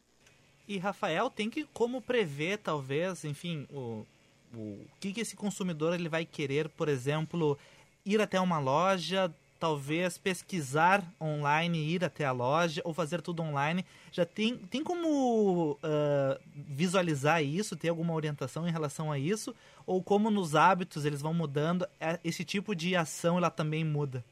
[0.66, 4.06] E Rafael, tem que como prever, talvez, enfim, o,
[4.54, 7.58] o que, que esse consumidor ele vai querer, por exemplo,
[8.06, 13.84] ir até uma loja, talvez pesquisar online, ir até a loja ou fazer tudo online.
[14.10, 19.54] Já tem, tem como uh, visualizar isso, ter alguma orientação em relação a isso?
[19.86, 24.24] Ou como nos hábitos eles vão mudando, é, esse tipo de ação ela também muda?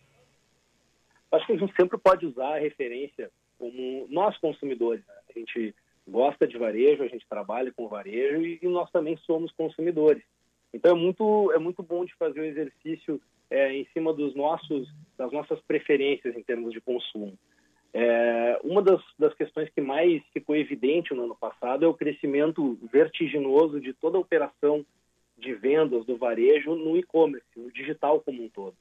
[1.31, 5.05] Acho que a gente sempre pode usar a referência como nós consumidores.
[5.07, 5.15] Né?
[5.29, 5.75] A gente
[6.09, 10.23] gosta de varejo, a gente trabalha com varejo e, e nós também somos consumidores.
[10.73, 14.89] Então é muito é muito bom de fazer o exercício é, em cima dos nossos
[15.17, 17.37] das nossas preferências em termos de consumo.
[17.93, 22.79] É, uma das, das questões que mais ficou evidente no ano passado é o crescimento
[22.93, 24.87] vertiginoso de toda a operação
[25.37, 28.77] de vendas do varejo no e-commerce, no digital como um todo.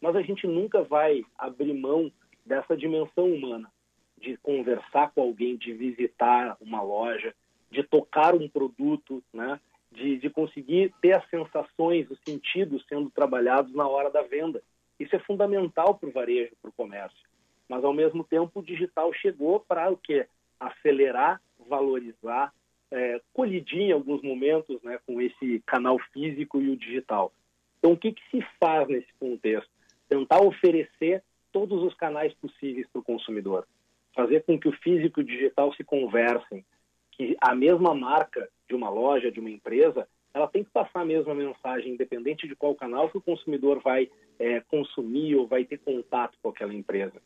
[0.00, 2.10] Mas a gente nunca vai abrir mão
[2.46, 3.70] dessa dimensão humana,
[4.16, 7.34] de conversar com alguém, de visitar uma loja,
[7.70, 9.60] de tocar um produto, né?
[9.90, 14.62] De, de conseguir ter as sensações, os sentidos sendo trabalhados na hora da venda.
[14.98, 17.28] Isso é fundamental para o varejo, para o comércio.
[17.68, 20.26] Mas, ao mesmo tempo, o digital chegou para o quê?
[20.58, 22.52] Acelerar, valorizar,
[22.90, 27.32] é, colidir em alguns momentos né, com esse canal físico e o digital.
[27.78, 29.70] Então, o que, que se faz nesse contexto?
[30.08, 31.22] Tentar oferecer
[31.52, 33.66] todos os canais possíveis para o consumidor.
[34.14, 36.64] Fazer com que o físico e o digital se conversem,
[37.12, 41.04] que a mesma marca de uma loja, de uma empresa, ela tem que passar a
[41.04, 45.78] mesma mensagem, independente de qual canal que o consumidor vai é, consumir ou vai ter
[45.78, 47.20] contato com aquela empresa.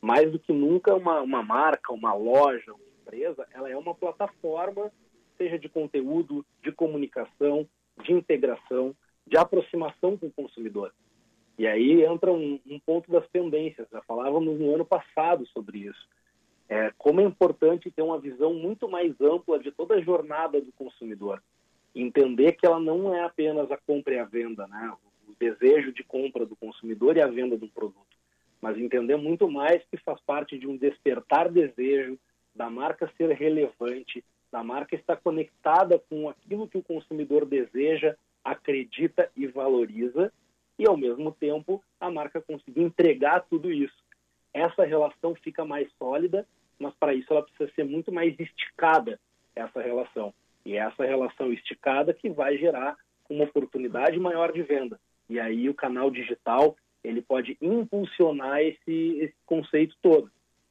[0.00, 4.92] Mais do que nunca, uma, uma marca, uma loja, uma empresa, ela é uma plataforma,
[5.36, 7.68] seja de conteúdo, de comunicação,
[8.02, 8.94] de integração,
[9.26, 10.94] de aproximação com o consumidor.
[11.58, 13.88] E aí entra um, um ponto das tendências.
[13.90, 16.08] Já falávamos no ano passado sobre isso
[16.68, 20.72] é, como é importante ter uma visão muito mais ampla de toda a jornada do
[20.72, 21.42] consumidor.
[21.94, 24.92] Entender que ela não é apenas a compra e a venda, né?
[25.28, 28.16] o desejo de compra do consumidor e a venda do produto,
[28.60, 32.18] mas entender muito mais que faz parte de um despertar desejo,
[32.54, 39.30] da marca ser relevante, da marca estar conectada com aquilo que o consumidor deseja, acredita
[39.36, 40.32] e valoriza,
[40.78, 44.04] e ao mesmo tempo a marca conseguir entregar tudo isso
[44.54, 46.46] essa relação fica mais sólida,
[46.78, 49.18] mas para isso ela precisa ser muito mais esticada,
[49.54, 50.34] essa relação.
[50.64, 52.96] E é essa relação esticada que vai gerar
[53.28, 54.98] uma oportunidade maior de venda.
[55.28, 60.30] E aí o canal digital ele pode impulsionar esse, esse conceito todo.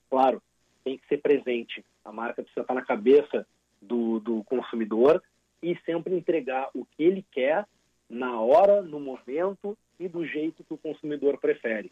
[0.10, 0.42] Claro,
[0.84, 1.86] tem que ser presente.
[2.04, 3.46] A marca precisa estar na cabeça
[3.82, 5.24] do, do consumidor
[5.62, 7.66] e sempre entregar o que ele quer
[8.10, 11.92] na hora, no momento e do jeito que o consumidor prefere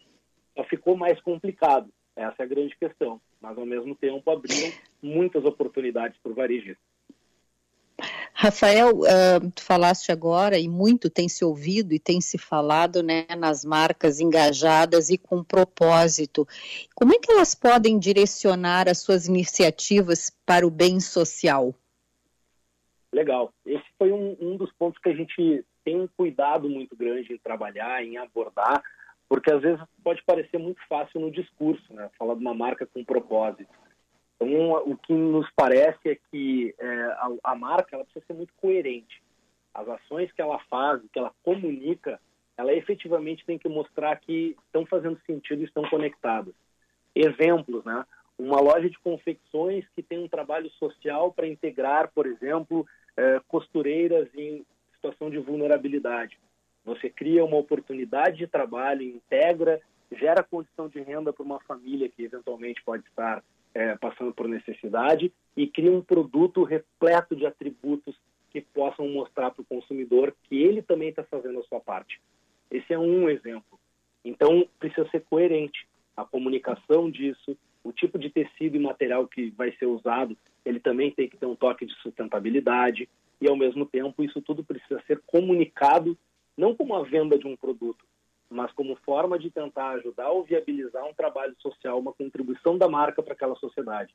[0.56, 1.90] só ficou mais complicado.
[2.16, 3.22] Essa é a grande questão.
[3.40, 6.82] Mas, ao mesmo tempo, abriram muitas oportunidades para o varejista.
[8.34, 13.28] Rafael, uh, tu falaste agora e muito tem se ouvido e tem se falado né,
[13.38, 16.48] nas marcas engajadas e com propósito.
[16.96, 21.76] Como é que elas podem direcionar as suas iniciativas para o bem social?
[23.14, 23.54] Legal.
[23.66, 27.38] Esse foi um, um dos pontos que a gente tem um cuidado muito grande em
[27.38, 28.82] trabalhar, em abordar,
[29.32, 32.10] porque às vezes pode parecer muito fácil no discurso, né?
[32.20, 33.74] Falar de uma marca com propósito.
[34.36, 38.54] Então, o que nos parece é que é, a, a, marca ela precisa ser muito
[38.60, 39.24] coerente.
[39.74, 42.20] As ações que ela faz, que ela comunica,
[42.58, 46.54] ela efetivamente tem que mostrar que estão fazendo sentido e estão conectadas.
[47.16, 48.06] Exemplos, né?
[48.38, 54.28] Uma loja de confecções que tem um trabalho social para integrar, por exemplo, é, costureiras
[54.36, 54.66] em
[54.96, 56.38] situação de vulnerabilidade.
[56.86, 62.24] Você cria uma oportunidade de trabalho, integra, gera condição de renda para uma família que
[62.24, 68.16] eventualmente pode estar é, passando por necessidade e cria um produto repleto de atributos
[68.50, 72.20] que possam mostrar para o consumidor que ele também está fazendo a sua parte.
[72.70, 73.80] Esse é um exemplo.
[74.24, 79.72] Então, precisa ser coerente a comunicação disso, o tipo de tecido e material que vai
[79.78, 83.10] ser usado, ele também tem que ter um toque de sustentabilidade
[83.40, 86.18] e, ao mesmo tempo, isso tudo precisa ser comunicado
[86.62, 88.06] não como a venda de um produto,
[88.48, 93.24] mas como forma de tentar ajudar ou viabilizar um trabalho social, uma contribuição da marca
[93.24, 94.14] para aquela sociedade.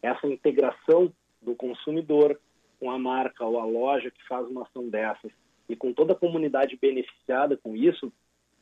[0.00, 2.40] Essa integração do consumidor
[2.78, 5.32] com a marca ou a loja que faz uma ação dessas
[5.68, 8.12] e com toda a comunidade beneficiada com isso,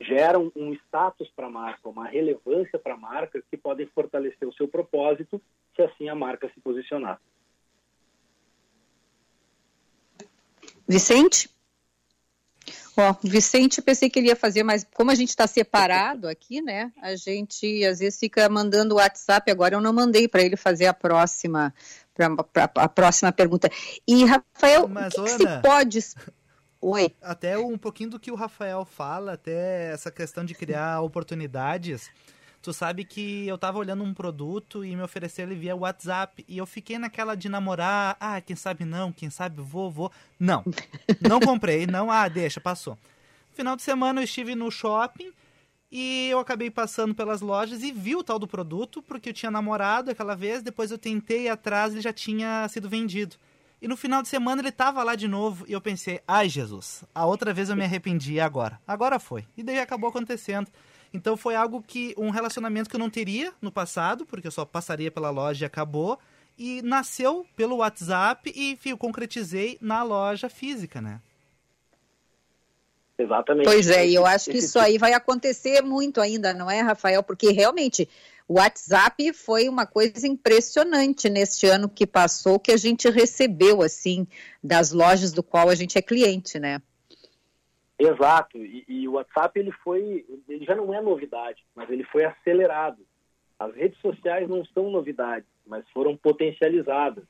[0.01, 4.55] geram um status para a marca, uma relevância para a marca que podem fortalecer o
[4.55, 5.43] seu propósito
[5.75, 7.21] se assim a marca se posicionar.
[10.89, 11.55] Vicente?
[12.99, 16.91] Ó, Vicente, pensei que ele ia fazer, mas como a gente está separado aqui, né?
[17.03, 19.51] A gente às vezes fica mandando o WhatsApp.
[19.51, 21.75] Agora eu não mandei para ele fazer a próxima,
[22.15, 23.71] pra, pra, a próxima pergunta.
[24.09, 25.99] E Rafael, mas, o que, Ana, que se pode?
[26.81, 27.15] Oi.
[27.21, 32.11] Até um pouquinho do que o Rafael fala, até essa questão de criar oportunidades.
[32.67, 36.59] Tu sabe que eu tava olhando um produto e me ofereceram ele via WhatsApp e
[36.59, 40.11] eu fiquei naquela de namorar, ah, quem sabe não, quem sabe vou, vou.
[40.37, 40.65] Não,
[41.23, 42.99] não comprei, não, ah, deixa, passou.
[43.53, 45.31] Final de semana eu estive no shopping
[45.93, 49.49] e eu acabei passando pelas lojas e vi o tal do produto, porque eu tinha
[49.49, 53.37] namorado aquela vez, depois eu tentei ir atrás ele já tinha sido vendido.
[53.81, 57.05] E no final de semana ele tava lá de novo e eu pensei, ai Jesus,
[57.15, 58.81] a outra vez eu me arrependi agora.
[58.85, 59.45] Agora foi.
[59.57, 60.69] E daí acabou acontecendo.
[61.17, 64.65] Então foi algo que um relacionamento que eu não teria no passado, porque eu só
[64.67, 66.19] passaria pela loja e acabou,
[66.59, 71.21] e nasceu pelo WhatsApp e enfim, concretizei na loja física, né?
[73.19, 73.65] Exatamente.
[73.65, 77.23] Pois é, e eu acho que isso aí vai acontecer muito ainda, não é, Rafael?
[77.23, 78.07] Porque realmente
[78.47, 84.27] o WhatsApp foi uma coisa impressionante neste ano que passou, que a gente recebeu, assim,
[84.63, 86.83] das lojas do qual a gente é cliente, né?
[87.99, 92.25] Exato, e, e, o WhatsApp ele foi, ele já não é novidade, mas ele foi
[92.25, 92.99] acelerado.
[93.59, 97.25] As redes sociais não são novidades, mas foram potencializadas.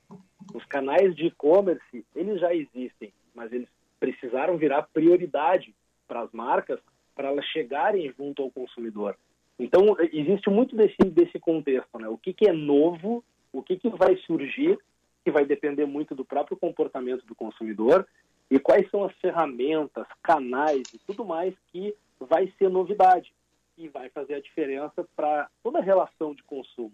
[0.52, 3.68] Os canais de e-commerce, eles já existem, mas eles
[4.00, 5.72] precisaram virar prioridade
[6.08, 6.80] para as marcas
[7.14, 9.16] para elas chegarem junto ao consumidor.
[9.58, 12.08] Então, existe muito desse, desse contexto, né?
[12.08, 14.78] O que, que é novo, o que, que vai surgir,
[15.24, 18.06] que vai depender muito do próprio comportamento do consumidor
[18.50, 23.32] e quais são as ferramentas, canais e tudo mais que vai ser novidade
[23.76, 26.92] e vai fazer a diferença para toda a relação de consumo.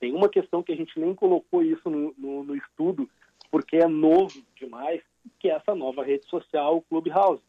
[0.00, 3.08] Tem uma questão que a gente nem colocou isso no, no, no estudo,
[3.50, 5.02] porque é novo demais,
[5.38, 7.42] que é essa nova rede social, o Clubhouse,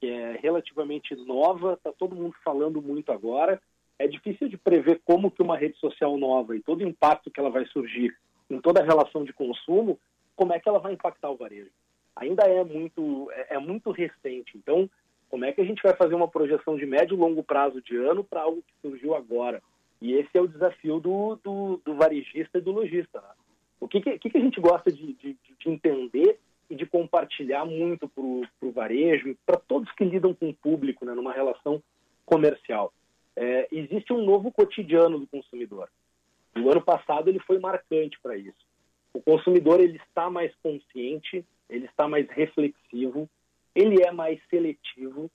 [0.00, 3.60] que é relativamente nova, está todo mundo falando muito agora.
[3.98, 7.40] É difícil de prever como que uma rede social nova e todo o impacto que
[7.40, 8.16] ela vai surgir
[8.48, 9.98] em toda a relação de consumo,
[10.36, 11.70] como é que ela vai impactar o varejo
[12.16, 14.56] ainda é muito, é, é muito recente.
[14.56, 14.88] Então,
[15.28, 17.96] como é que a gente vai fazer uma projeção de médio e longo prazo de
[17.96, 19.62] ano para algo que surgiu agora?
[20.00, 23.20] E esse é o desafio do, do, do varejista e do lojista.
[23.20, 23.28] Né?
[23.80, 26.38] O que, que, que, a gente gosta de, de, de entender
[26.68, 31.04] e de compartilhar muito para o varejo e para todos que lidam com o público
[31.04, 31.82] né, numa relação
[32.26, 32.92] comercial?
[33.34, 35.88] É, existe um novo cotidiano do consumidor.
[36.56, 38.66] O ano passado ele foi marcante para isso.
[39.14, 43.28] O consumidor ele está mais consciente ele está mais reflexivo,
[43.74, 45.30] ele é mais seletivo,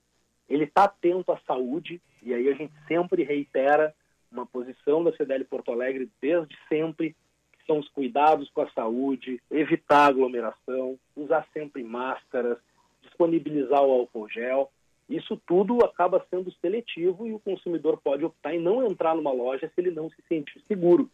[0.48, 3.94] ele está atento à saúde, e aí a gente sempre reitera
[4.32, 7.16] uma posição da CDL Porto Alegre desde sempre,
[7.54, 12.60] que são os cuidados com a saúde, evitar aglomeração, usar sempre máscaras,
[13.02, 14.72] disponibilizar o álcool gel.
[15.10, 19.72] Isso tudo acaba sendo seletivo e o consumidor pode optar em não entrar numa loja
[19.74, 21.10] se ele não se sentir seguro.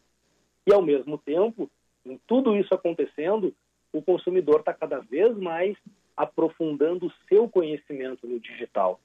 [0.67, 1.69] E, ao mesmo tempo,
[2.05, 3.55] Em tudo isso acontecendo,
[3.93, 5.77] o consumidor está cada vez mais
[6.17, 8.99] aprofundando o seu conhecimento no digital.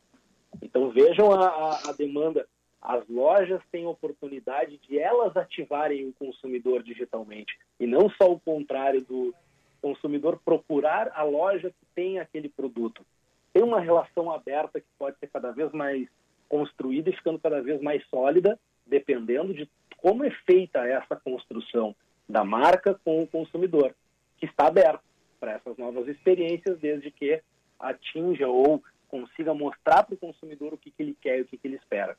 [0.62, 2.46] Então vejam a, a, a demanda.
[2.80, 9.04] As lojas têm oportunidade de elas ativarem o consumidor digitalmente e não só o contrário
[9.04, 9.34] do
[9.82, 13.04] consumidor procurar a loja que tem aquele produto.
[13.52, 16.08] Tem uma relação aberta que pode ser cada vez mais
[16.48, 19.68] construída e ficando cada vez mais sólida, dependendo de
[19.98, 21.94] como é feita essa construção
[22.28, 23.94] da marca com o consumidor,
[24.38, 25.02] que está aberto
[25.38, 27.40] para essas novas experiências, desde que
[27.78, 31.56] atinja ou consiga mostrar para o consumidor o que, que ele quer e o que,
[31.56, 32.16] que ele espera.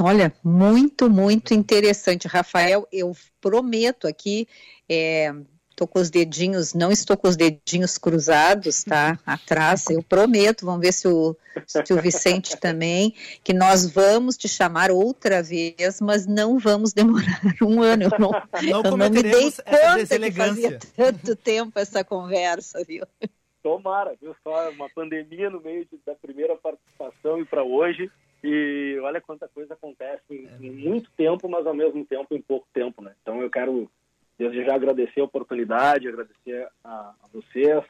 [0.00, 2.86] Olha, muito, muito interessante, Rafael.
[2.92, 4.46] Eu prometo aqui,
[4.88, 5.32] é,
[5.78, 9.16] tô com os dedinhos, não estou com os dedinhos cruzados, tá?
[9.24, 13.14] Atrás, eu prometo, vamos ver se o, se o Vicente também,
[13.44, 18.02] que nós vamos te chamar outra vez, mas não vamos demorar um ano.
[18.04, 23.04] Eu não, Não eu não me dei conta que fazia tanto tempo essa conversa, viu?
[23.62, 28.10] Tomara, viu só, uma pandemia no meio de- da primeira participação e para hoje.
[28.42, 32.66] E olha quanta coisa acontece em, em muito tempo, mas ao mesmo tempo em pouco
[32.72, 33.12] tempo, né?
[33.22, 33.88] Então eu quero
[34.38, 37.84] desde já agradecer a oportunidade, agradecer a, a vocês,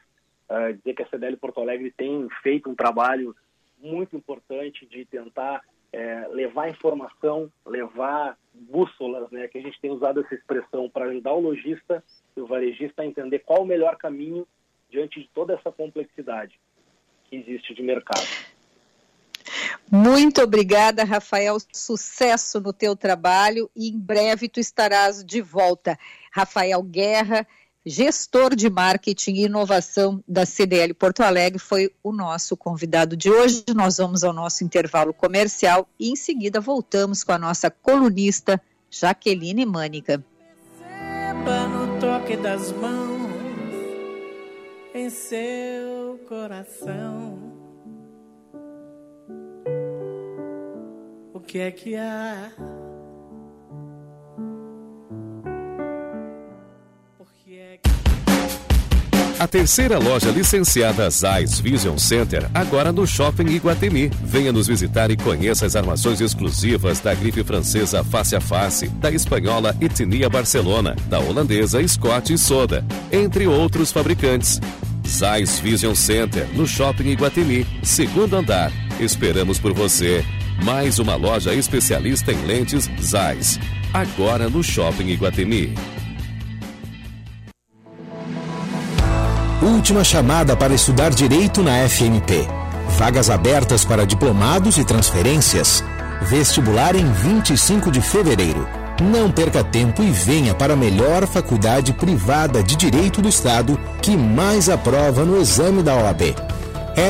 [0.49, 3.35] eh, dizer que a CDL Porto Alegre tem feito um trabalho
[3.79, 5.61] muito importante de tentar
[5.93, 9.47] eh, levar informação, levar bússolas, né?
[9.47, 12.03] Que a gente tem usado essa expressão para ajudar o lojista
[12.35, 14.47] e o varejista a entender qual o melhor caminho
[14.89, 16.59] diante de toda essa complexidade
[17.25, 18.27] que existe de mercado.
[19.91, 21.57] Muito obrigada, Rafael.
[21.73, 25.97] Sucesso no teu trabalho e em breve tu estarás de volta.
[26.31, 27.45] Rafael Guerra,
[27.85, 33.63] gestor de marketing e inovação da CDL Porto Alegre, foi o nosso convidado de hoje.
[33.75, 39.65] Nós vamos ao nosso intervalo comercial e em seguida voltamos com a nossa colunista Jaqueline
[39.65, 40.23] Mânica.
[41.71, 43.09] No toque das mãos
[44.93, 47.39] em seu coração.
[51.33, 52.51] O que é que há?
[59.39, 64.11] A terceira loja licenciada Zeiss Vision Center, agora no Shopping Iguatemi.
[64.21, 69.09] Venha nos visitar e conheça as armações exclusivas da grife francesa Face a Face, da
[69.09, 72.83] espanhola Etnia Barcelona, da holandesa Scott e Soda,
[73.13, 74.59] entre outros fabricantes.
[75.07, 78.73] Zeiss Vision Center, no Shopping Iguatemi, segundo andar.
[78.99, 80.21] Esperamos por você.
[80.65, 83.57] Mais uma loja especialista em lentes Zeiss,
[83.93, 85.73] agora no Shopping Iguatemi.
[89.69, 92.47] Última chamada para estudar direito na FMP.
[92.97, 95.83] Vagas abertas para diplomados e transferências.
[96.23, 98.67] Vestibular em 25 de fevereiro.
[98.99, 104.17] Não perca tempo e venha para a melhor faculdade privada de direito do estado que
[104.17, 106.35] mais aprova no exame da OAB.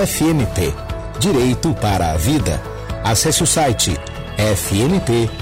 [0.05, 0.73] FMP
[1.17, 2.61] Direito para a Vida.
[3.03, 3.97] Acesse o site
[4.37, 5.39] fmp.edu.br.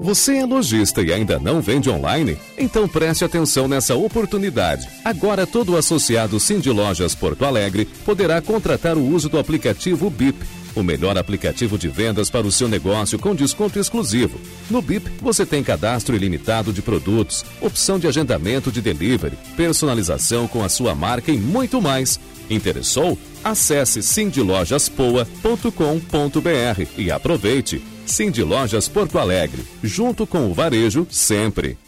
[0.00, 2.38] Você é lojista e ainda não vende online?
[2.56, 4.88] Então preste atenção nessa oportunidade.
[5.04, 10.38] Agora todo associado Cindy Lojas Porto Alegre poderá contratar o uso do aplicativo BIP,
[10.74, 14.40] o melhor aplicativo de vendas para o seu negócio com desconto exclusivo.
[14.70, 20.64] No BIP você tem cadastro ilimitado de produtos, opção de agendamento de delivery, personalização com
[20.64, 22.20] a sua marca e muito mais.
[22.48, 23.18] Interessou?
[23.48, 27.82] Acesse cindylojaspoa.com.br e aproveite.
[28.04, 31.78] Cindy Lojas Porto Alegre, junto com o varejo sempre.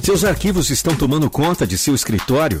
[0.00, 2.60] Seus arquivos estão tomando conta de seu escritório?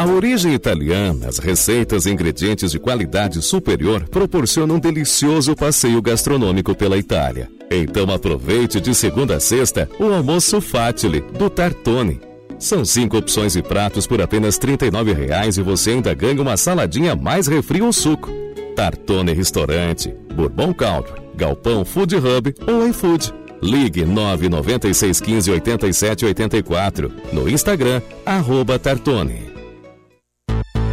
[0.00, 6.74] A origem italiana, as receitas e ingredientes de qualidade superior proporcionam um delicioso passeio gastronômico
[6.74, 7.50] pela Itália.
[7.70, 12.18] Então aproveite de segunda a sexta o almoço Fatile do Tartone.
[12.58, 17.14] São cinco opções e pratos por apenas R$ 39,00 e você ainda ganha uma saladinha
[17.14, 18.30] mais refri ou suco.
[18.74, 23.34] Tartone Restaurante, Bourbon Country, Galpão Food Hub ou iFood.
[23.60, 27.12] Ligue 99615 8784.
[27.34, 29.49] No Instagram, arroba Tartone.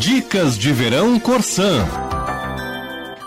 [0.00, 1.86] Dicas de verão Corsan.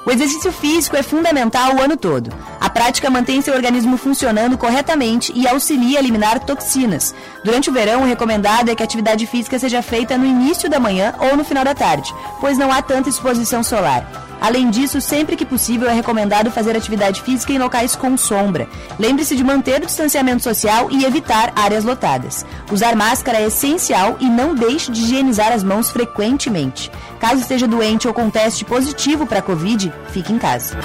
[0.03, 2.31] O exercício físico é fundamental o ano todo.
[2.59, 7.13] A prática mantém seu organismo funcionando corretamente e auxilia a eliminar toxinas.
[7.45, 10.79] Durante o verão, o recomendado é que a atividade física seja feita no início da
[10.79, 12.11] manhã ou no final da tarde,
[12.41, 14.22] pois não há tanta exposição solar.
[14.43, 18.67] Além disso, sempre que possível é recomendado fazer atividade física em locais com sombra.
[18.99, 22.45] Lembre-se de manter o distanciamento social e evitar áreas lotadas.
[22.69, 26.91] Usar máscara é essencial e não deixe de higienizar as mãos frequentemente.
[27.21, 30.77] Caso esteja doente ou com teste positivo para Covid, fique em casa.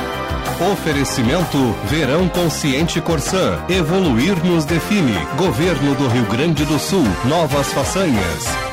[0.72, 3.58] Oferecimento Verão Consciente Corsã.
[3.68, 5.18] Evoluir nos define.
[5.36, 7.04] Governo do Rio Grande do Sul.
[7.24, 8.67] Novas façanhas.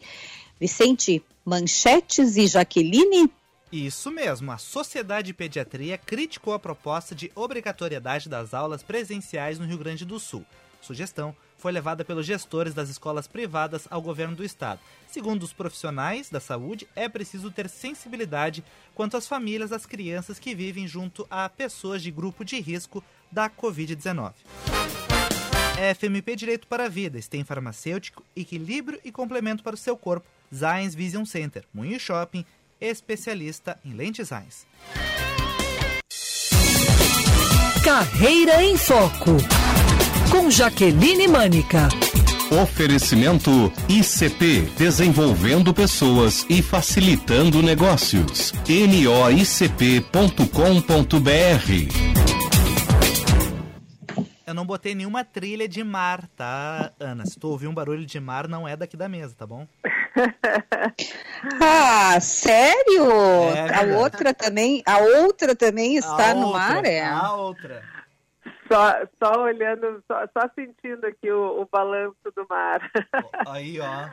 [0.60, 3.28] Vicente, Manchetes e Jaqueline?
[3.72, 9.66] Isso mesmo, a Sociedade de Pediatria criticou a proposta de obrigatoriedade das aulas presenciais no
[9.66, 10.46] Rio Grande do Sul.
[10.80, 14.80] Sugestão foi levada pelos gestores das escolas privadas ao governo do estado.
[15.08, 18.62] Segundo os profissionais da saúde, é preciso ter sensibilidade
[18.94, 23.50] quanto às famílias das crianças que vivem junto a pessoas de grupo de risco da
[23.50, 24.32] Covid-19.
[25.96, 30.94] FMP Direito para a Vida, STEM Farmacêutico, Equilíbrio e Complemento para o seu corpo, Zines
[30.94, 32.44] Vision Center, Moinho Shopping,
[32.80, 34.66] especialista em lentes Zines.
[37.84, 39.36] Carreira em Foco,
[40.30, 41.88] com Jaqueline Mânica.
[42.62, 48.52] Oferecimento ICP Desenvolvendo Pessoas e Facilitando Negócios.
[48.68, 50.02] noicp.com.br
[54.52, 57.24] eu não botei nenhuma trilha de mar, tá, Ana?
[57.24, 59.66] Se tu ouvir um barulho de mar, não é daqui da mesa, tá bom?
[61.60, 63.10] ah, sério?
[63.54, 67.02] É, a outra também, a outra também está a no outra, mar, é?
[67.02, 67.82] A outra.
[68.70, 72.90] Só, só olhando, só, só sentindo aqui o, o balanço do mar.
[73.46, 74.08] Aí, ó.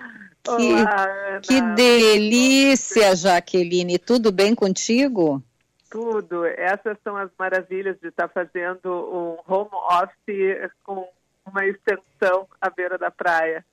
[0.58, 1.42] Que, Olá, Ana.
[1.42, 3.98] que delícia, Jaqueline.
[3.98, 5.42] Tudo bem contigo?
[5.90, 6.46] Tudo.
[6.46, 11.08] Essas são as maravilhas de estar fazendo um home office com
[11.46, 13.64] uma extensão à beira da praia.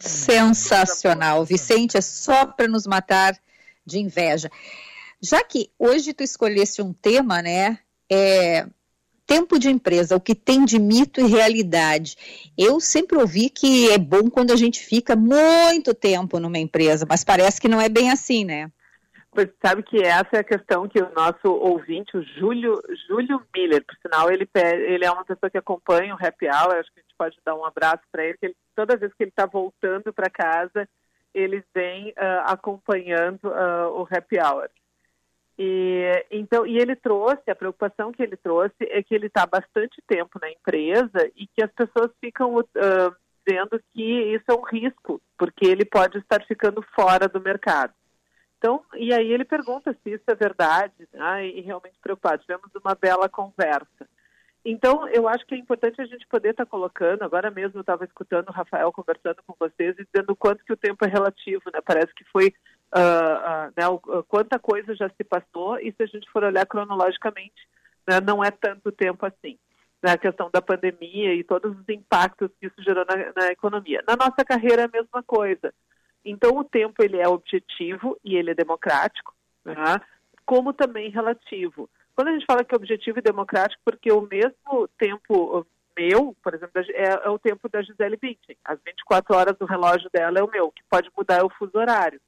[0.00, 1.44] Sensacional.
[1.44, 3.36] Vicente, é só para nos matar
[3.84, 4.50] de inveja.
[5.20, 7.78] Já que hoje tu escolhesse um tema, né?
[8.10, 8.66] É,
[9.28, 12.16] tempo de empresa, o que tem de mito e realidade.
[12.56, 17.22] Eu sempre ouvi que é bom quando a gente fica muito tempo numa empresa, mas
[17.22, 18.72] parece que não é bem assim, né?
[19.30, 23.84] Pois sabe que essa é a questão que o nosso ouvinte, o Júlio, Júlio Miller,
[23.84, 27.36] por sinal, ele, ele é uma pessoa que acompanha o Happy Hour, acho que pode
[27.44, 30.88] dar um abraço para ele, que ele, toda vez que ele está voltando para casa,
[31.34, 34.70] ele vem uh, acompanhando uh, o Happy Hour.
[35.58, 40.00] E, então, e ele trouxe, a preocupação que ele trouxe é que ele está bastante
[40.06, 42.64] tempo na empresa e que as pessoas ficam uh,
[43.44, 44.02] dizendo que
[44.34, 47.92] isso é um risco, porque ele pode estar ficando fora do mercado.
[48.58, 52.42] Então, e aí ele pergunta se isso é verdade, né, e realmente preocupado.
[52.42, 54.08] Tivemos uma bela conversa.
[54.70, 58.04] Então, eu acho que é importante a gente poder estar colocando, agora mesmo eu estava
[58.04, 61.80] escutando o Rafael conversando com vocês e dizendo quanto que o tempo é relativo, né?
[61.82, 62.48] Parece que foi,
[62.94, 66.66] uh, uh, né, o, quanta coisa já se passou e se a gente for olhar
[66.66, 67.66] cronologicamente,
[68.06, 69.58] né, não é tanto tempo assim.
[70.02, 74.04] Né, a questão da pandemia e todos os impactos que isso gerou na, na economia.
[74.06, 75.72] Na nossa carreira é a mesma coisa.
[76.22, 79.98] Então, o tempo ele é objetivo e ele é democrático, né,
[80.44, 81.88] como também relativo.
[82.18, 85.64] Quando a gente fala que é objetivo e democrático, porque o mesmo tempo
[85.96, 88.56] meu, por exemplo, é, é o tempo da Gisele Bündchen.
[88.64, 91.78] As 24 horas do relógio dela é o meu, que pode mudar é o fuso
[91.78, 92.20] horário.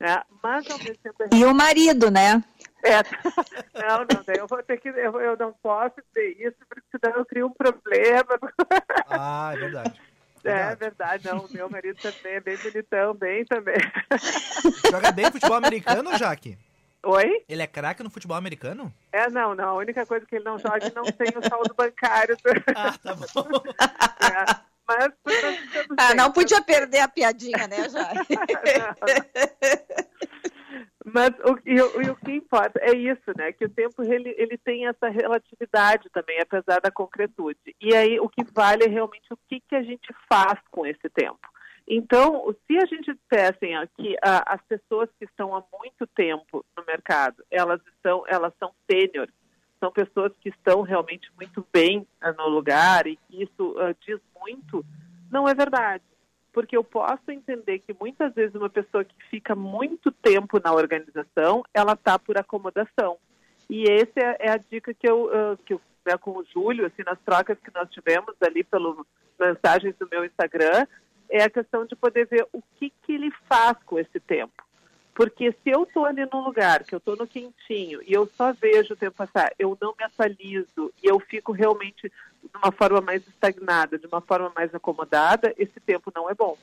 [0.00, 0.20] Né?
[0.42, 1.16] Mas ao mesmo tempo...
[1.32, 2.42] E o marido, né?
[2.82, 2.98] É,
[3.80, 7.18] não, não, daí eu vou ter que, eu, eu não posso ter isso, porque senão
[7.18, 8.40] eu crio um problema.
[9.08, 10.00] Ah, é verdade.
[10.44, 11.44] É verdade, não.
[11.44, 13.76] O meu marido também é bem bonitão, bem também.
[14.88, 16.56] Joga bem futebol americano, Jaque?
[17.08, 17.42] Oi?
[17.48, 18.92] Ele é craque no futebol americano?
[19.10, 19.70] É, não, não.
[19.70, 22.36] A única coisa que ele não joga é que não tem o saldo bancário.
[22.76, 23.24] Ah, tá bom.
[24.20, 24.44] É,
[24.86, 25.08] mas,
[25.98, 28.34] ah, não podia perder a piadinha, né, Jaque?
[31.04, 33.52] Mas o, e, o, e o que importa é isso, né?
[33.52, 37.74] Que o tempo ele, ele tem essa relatividade também, apesar da concretude.
[37.80, 41.08] E aí o que vale é realmente o que, que a gente faz com esse
[41.10, 41.40] tempo.
[41.90, 47.42] Então, se a gente dissessem que as pessoas que estão há muito tempo no mercado,
[47.50, 49.32] elas estão, elas são sêniores,
[49.80, 54.20] são pessoas que estão realmente muito bem uh, no lugar e que isso uh, diz
[54.38, 54.84] muito,
[55.30, 56.04] não é verdade
[56.52, 61.62] porque eu posso entender que muitas vezes uma pessoa que fica muito tempo na organização,
[61.72, 63.16] ela está por acomodação.
[63.70, 66.86] E essa é, é, a dica que eu, uh, que eu né, com o Júlio,
[66.86, 68.96] assim, nas trocas que nós tivemos ali pelas
[69.38, 70.86] mensagens do meu Instagram,
[71.30, 74.64] é a questão de poder ver o que, que ele faz com esse tempo.
[75.14, 78.52] Porque se eu estou ali num lugar, que eu estou no quentinho, e eu só
[78.52, 83.00] vejo o tempo passar, eu não me atualizo, e eu fico realmente de uma forma
[83.00, 86.56] mais estagnada, de uma forma mais acomodada, esse tempo não é bom.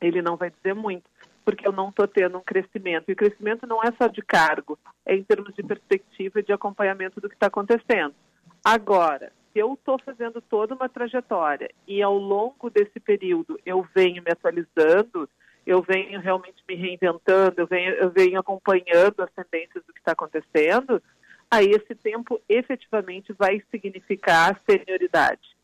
[0.00, 1.08] Ele não vai dizer muito,
[1.44, 3.08] porque eu não estou tendo um crescimento.
[3.08, 4.76] E o crescimento não é só de cargo,
[5.06, 8.16] é em termos de perspectiva e de acompanhamento do que está acontecendo.
[8.64, 14.30] Agora, eu estou fazendo toda uma trajetória e ao longo desse período eu venho me
[14.30, 15.28] atualizando,
[15.66, 20.12] eu venho realmente me reinventando, eu venho, eu venho acompanhando as tendências do que está
[20.12, 21.02] acontecendo,
[21.50, 25.56] aí esse tempo efetivamente vai significar senioridade.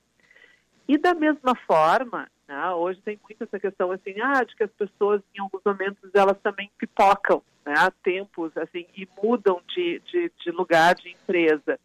[0.88, 4.72] E da mesma forma, né, hoje tem muito essa questão assim, ah, de que as
[4.72, 10.50] pessoas em alguns momentos elas também pipocam, né, tempos assim e mudam de, de, de
[10.50, 11.78] lugar, de empresa.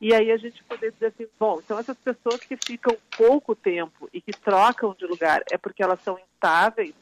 [0.00, 4.08] E aí a gente poder dizer assim, bom, então essas pessoas que ficam pouco tempo
[4.12, 6.94] e que trocam de lugar é porque elas são instáveis?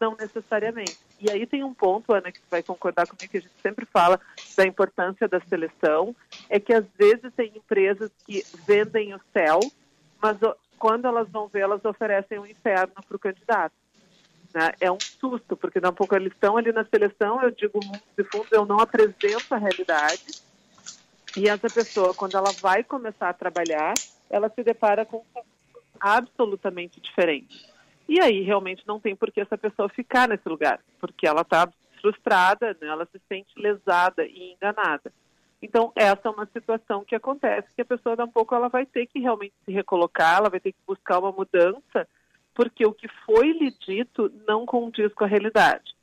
[0.00, 0.98] Não necessariamente.
[1.20, 4.20] E aí tem um ponto, Ana, que vai concordar comigo, que a gente sempre fala
[4.56, 6.16] da importância da seleção,
[6.48, 9.60] é que às vezes tem empresas que vendem o céu,
[10.20, 10.36] mas
[10.76, 13.74] quando elas vão ver, elas oferecem o um inferno para o candidato.
[14.52, 14.72] Né?
[14.80, 17.78] É um susto, porque daqui a pouco eles estão ali na seleção, eu digo
[18.18, 20.49] de fundo, eu não apresento a realidade,
[21.36, 23.94] e essa pessoa, quando ela vai começar a trabalhar,
[24.28, 25.24] ela se depara com
[26.00, 27.68] absolutamente diferente.
[28.08, 31.68] E aí realmente não tem por que essa pessoa ficar nesse lugar, porque ela está
[32.00, 32.88] frustrada, né?
[32.88, 35.12] ela se sente lesada e enganada.
[35.62, 38.86] Então, essa é uma situação que acontece, que a pessoa, daqui a pouco, ela vai
[38.86, 42.08] ter que realmente se recolocar, ela vai ter que buscar uma mudança,
[42.54, 45.94] porque o que foi lhe dito não condiz com a realidade.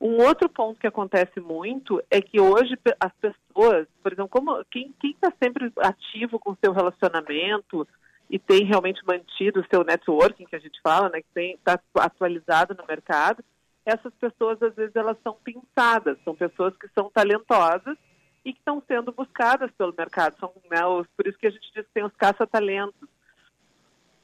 [0.00, 4.94] Um outro ponto que acontece muito é que hoje as pessoas, por exemplo, como quem
[5.02, 7.86] está sempre ativo com seu relacionamento,
[8.28, 12.74] e tem realmente mantido o seu networking, que a gente fala, né, que está atualizado
[12.74, 13.42] no mercado,
[13.84, 17.96] essas pessoas, às vezes, elas são pensadas, são pessoas que são talentosas
[18.44, 20.36] e que estão sendo buscadas pelo mercado.
[20.40, 23.08] São, né, os, por isso que a gente diz que tem os caça-talentos.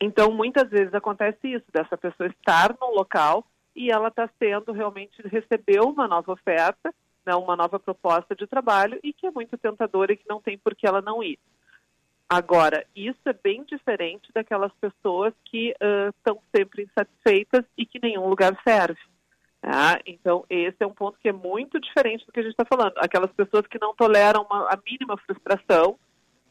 [0.01, 5.23] Então, muitas vezes acontece isso, dessa pessoa estar num local e ela está sendo realmente,
[5.23, 6.95] recebeu uma nova oferta,
[7.25, 10.59] né, uma nova proposta de trabalho e que é muito tentadora e que não tem
[10.59, 11.39] por que ela não ir.
[12.29, 15.75] Agora, isso é bem diferente daquelas pessoas que
[16.17, 18.99] estão uh, sempre insatisfeitas e que nenhum lugar serve.
[19.61, 20.01] Tá?
[20.07, 22.95] Então, esse é um ponto que é muito diferente do que a gente está falando.
[22.97, 25.99] Aquelas pessoas que não toleram uma, a mínima frustração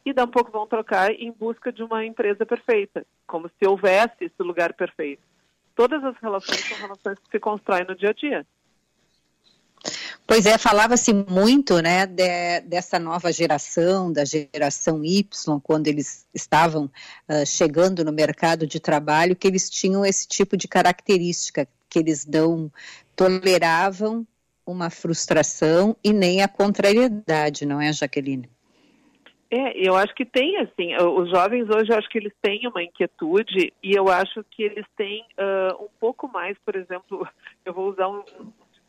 [0.05, 4.15] e dá um pouco vão trocar em busca de uma empresa perfeita, como se houvesse
[4.21, 5.23] esse lugar perfeito.
[5.75, 8.45] Todas as relações são relações que se constroem no dia a dia.
[10.27, 16.85] Pois é, falava-se muito, né, de, dessa nova geração, da geração Y, quando eles estavam
[16.85, 22.25] uh, chegando no mercado de trabalho, que eles tinham esse tipo de característica, que eles
[22.25, 22.71] não
[23.15, 24.25] toleravam
[24.65, 28.49] uma frustração e nem a contrariedade, não é, Jaqueline?
[29.53, 32.81] É, eu acho que tem, assim, os jovens hoje, eu acho que eles têm uma
[32.81, 37.27] inquietude e eu acho que eles têm uh, um pouco mais, por exemplo,
[37.65, 38.23] eu vou usar um,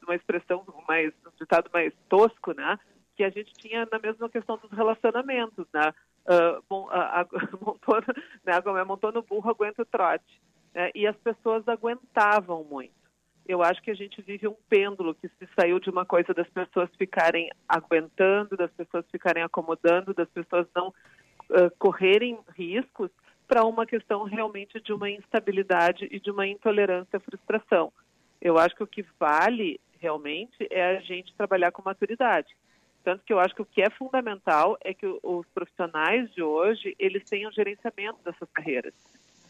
[0.04, 2.78] uma expressão mais, um ditado mais tosco, né?
[3.16, 5.92] Que a gente tinha na mesma questão dos relacionamentos, né?
[6.26, 6.88] Uh, bom,
[7.60, 8.00] montou,
[8.44, 10.40] né, montou no burro, aguenta o trote.
[10.72, 10.92] Né?
[10.94, 13.01] E as pessoas aguentavam muito.
[13.46, 16.48] Eu acho que a gente vive um pêndulo que se saiu de uma coisa das
[16.48, 23.10] pessoas ficarem aguentando, das pessoas ficarem acomodando, das pessoas não uh, correrem riscos,
[23.52, 27.92] para uma questão realmente de uma instabilidade e de uma intolerância à frustração.
[28.40, 32.56] Eu acho que o que vale realmente é a gente trabalhar com maturidade.
[33.04, 36.94] Tanto que eu acho que o que é fundamental é que os profissionais de hoje,
[36.98, 38.94] eles tenham gerenciamento dessas carreiras.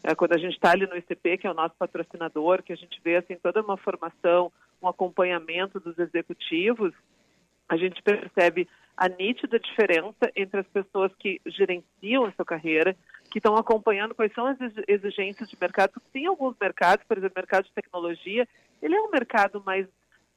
[0.03, 2.75] É, quando a gente está ali no ICP, que é o nosso patrocinador, que a
[2.75, 4.51] gente vê assim, toda uma formação,
[4.81, 6.93] um acompanhamento dos executivos,
[7.69, 12.95] a gente percebe a nítida diferença entre as pessoas que gerenciam a sua carreira,
[13.31, 15.93] que estão acompanhando quais são as exigências de mercado.
[16.11, 18.47] Tem alguns mercados, por exemplo, o mercado de tecnologia,
[18.81, 19.87] ele é um mercado mais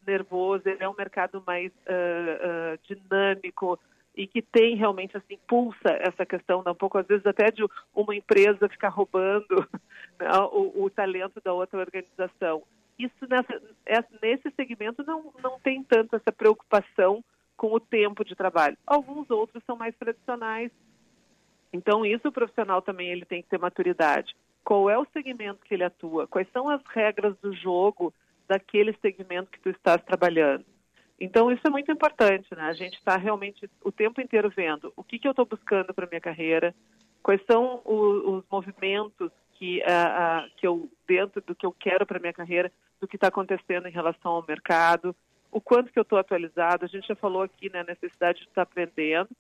[0.07, 3.79] nervoso, ele é um mercado mais uh, uh, dinâmico
[4.17, 7.63] e que tem realmente assim pulsa essa questão, um pouco às vezes até de
[7.95, 9.69] uma empresa ficar roubando
[10.19, 12.63] né, o, o, talento da outra organização.
[12.99, 17.23] Isso nessa, é, nesse segmento não, não tem tanto essa preocupação
[17.57, 18.77] com o tempo de trabalho.
[18.87, 20.71] Alguns outros são mais tradicionais.
[21.73, 24.35] Então isso o profissional também ele tem que ter maturidade.
[24.65, 26.27] Qual é o segmento que ele atua?
[26.27, 28.13] Quais são as regras do jogo
[28.49, 30.65] daquele segmento que tu estás trabalhando.
[31.19, 32.65] Então, isso é muito importante, né?
[32.65, 36.07] A gente está realmente o tempo inteiro vendo o que, que eu estou buscando para
[36.07, 36.75] minha carreira,
[37.23, 42.05] quais são os, os movimentos que, uh, uh, que eu, dentro do que eu quero
[42.05, 45.17] para minha carreira, do que está acontecendo em relação ao mercado,
[45.51, 46.85] o quanto que eu estou atualizado.
[46.85, 49.31] A gente já falou aqui, né, a necessidade de estar tá aprendendo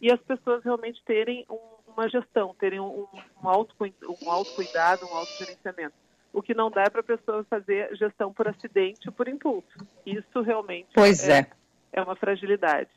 [0.00, 1.58] e as pessoas realmente terem um,
[1.88, 3.08] uma gestão, terem um,
[3.42, 3.74] um, auto,
[4.22, 6.03] um autocuidado, um autogerenciamento
[6.34, 9.78] o que não dá é para a pessoa fazer gestão por acidente ou por impulso.
[10.04, 11.46] Isso realmente pois é, é.
[11.92, 12.90] é uma fragilidade.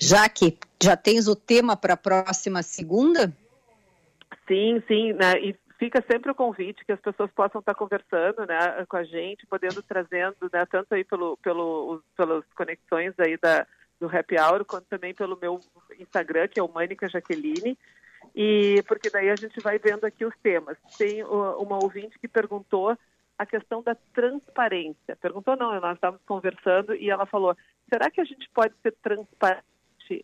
[0.00, 3.32] Jaque, já tens o tema para a próxima segunda?
[4.46, 5.40] Sim, sim, né?
[5.40, 9.46] e fica sempre o convite que as pessoas possam estar conversando né, com a gente,
[9.46, 13.66] podendo trazendo, né, tanto aí pelo, pelo, pelas conexões aí da,
[14.00, 15.60] do Happy Hour, quanto também pelo meu
[15.98, 17.78] Instagram, que é o Mânica Jaqueline,
[18.36, 20.76] e porque daí a gente vai vendo aqui os temas.
[20.98, 22.96] Tem uma ouvinte que perguntou
[23.38, 25.16] a questão da transparência.
[25.16, 27.56] Perguntou não, nós estávamos conversando e ela falou:
[27.88, 29.64] será que a gente pode ser transparente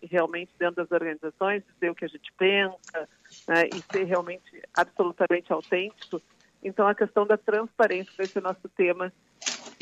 [0.02, 3.08] realmente dentro das organizações, dizer o que a gente pensa
[3.48, 6.20] né, e ser realmente absolutamente autêntico?
[6.62, 9.10] Então a questão da transparência vai ser nosso tema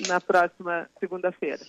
[0.07, 1.61] na próxima segunda-feira.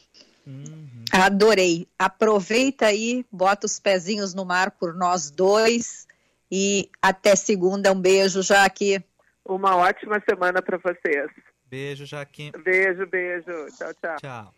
[0.45, 1.05] Uhum.
[1.11, 1.87] Adorei.
[1.97, 6.07] Aproveita aí, bota os pezinhos no mar por nós dois
[6.51, 7.91] e até segunda.
[7.91, 9.03] Um beijo, Jaque.
[9.45, 11.31] Uma ótima semana para vocês.
[11.69, 12.51] Beijo, Jaque.
[12.63, 13.65] Beijo, beijo.
[13.77, 14.15] Tchau, tchau.
[14.19, 14.53] Tchau.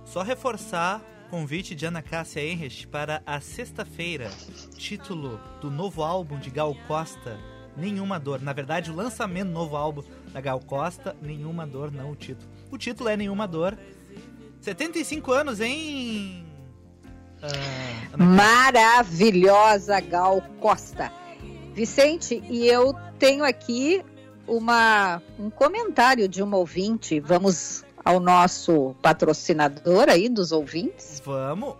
[0.05, 1.01] Só reforçar
[1.33, 4.31] convite de Ana Cássia Henrich para a sexta-feira.
[4.77, 7.41] Título do novo álbum de Gal Costa,
[7.77, 8.41] Nenhuma Dor.
[8.41, 10.03] Na verdade, o lançamento do novo álbum
[10.33, 12.49] da Gal Costa, Nenhuma Dor, não o título.
[12.71, 13.77] O título é Nenhuma Dor.
[14.61, 16.45] 75 anos, hein?
[17.43, 21.13] Ah, Maravilhosa Gal Costa.
[21.75, 24.05] Vicente, e eu tenho aqui
[24.47, 27.19] uma, um comentário de uma ouvinte.
[27.19, 31.23] Vamos ao nosso patrocinador aí dos ouvintes?
[31.25, 31.77] Vamos.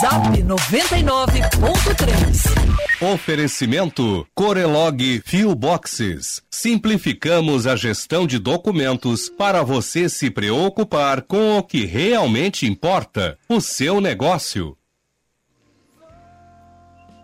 [0.00, 6.42] Zap 99.3 Oferecimento Corelog Fio Boxes.
[6.50, 13.58] Simplificamos a gestão de documentos para você se preocupar com o que realmente importa, o
[13.60, 14.76] seu negócio.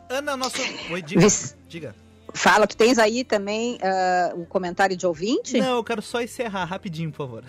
[0.08, 0.56] Ana, nosso.
[0.90, 1.26] Oi, diga.
[1.68, 1.94] diga.
[2.32, 5.58] Fala, tu tens aí também uh, um comentário de ouvinte?
[5.58, 7.44] Não, eu quero só encerrar rapidinho, por favor.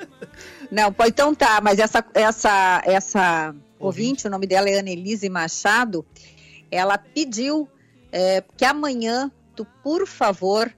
[0.72, 4.02] Não, então tá, mas essa, essa, essa ouvinte.
[4.02, 6.04] ouvinte, o nome dela é Annelise Machado,
[6.70, 7.68] ela pediu
[8.12, 10.72] é, que amanhã tu, por favor,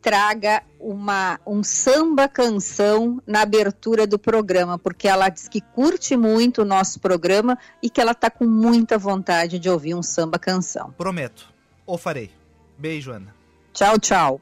[0.00, 6.62] traga uma, um samba canção na abertura do programa, porque ela diz que curte muito
[6.62, 10.92] o nosso programa e que ela está com muita vontade de ouvir um samba canção.
[10.96, 11.52] Prometo.
[11.86, 12.30] Ou farei.
[12.76, 13.34] Beijo, Ana.
[13.72, 14.40] Tchau, tchau.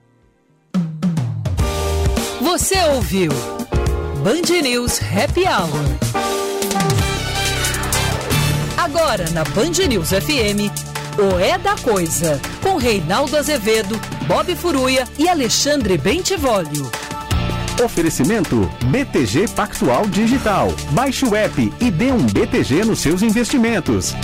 [2.41, 3.31] Você ouviu
[4.23, 6.46] Band News Happy Hour.
[8.87, 10.71] Agora na Band News FM,
[11.19, 16.89] o É da Coisa, com Reinaldo Azevedo, Bob Furuia e Alexandre Bentivolio.
[17.85, 20.69] Oferecimento BTG Pactual Digital.
[20.93, 24.15] Baixe o app e dê um BTG nos seus investimentos.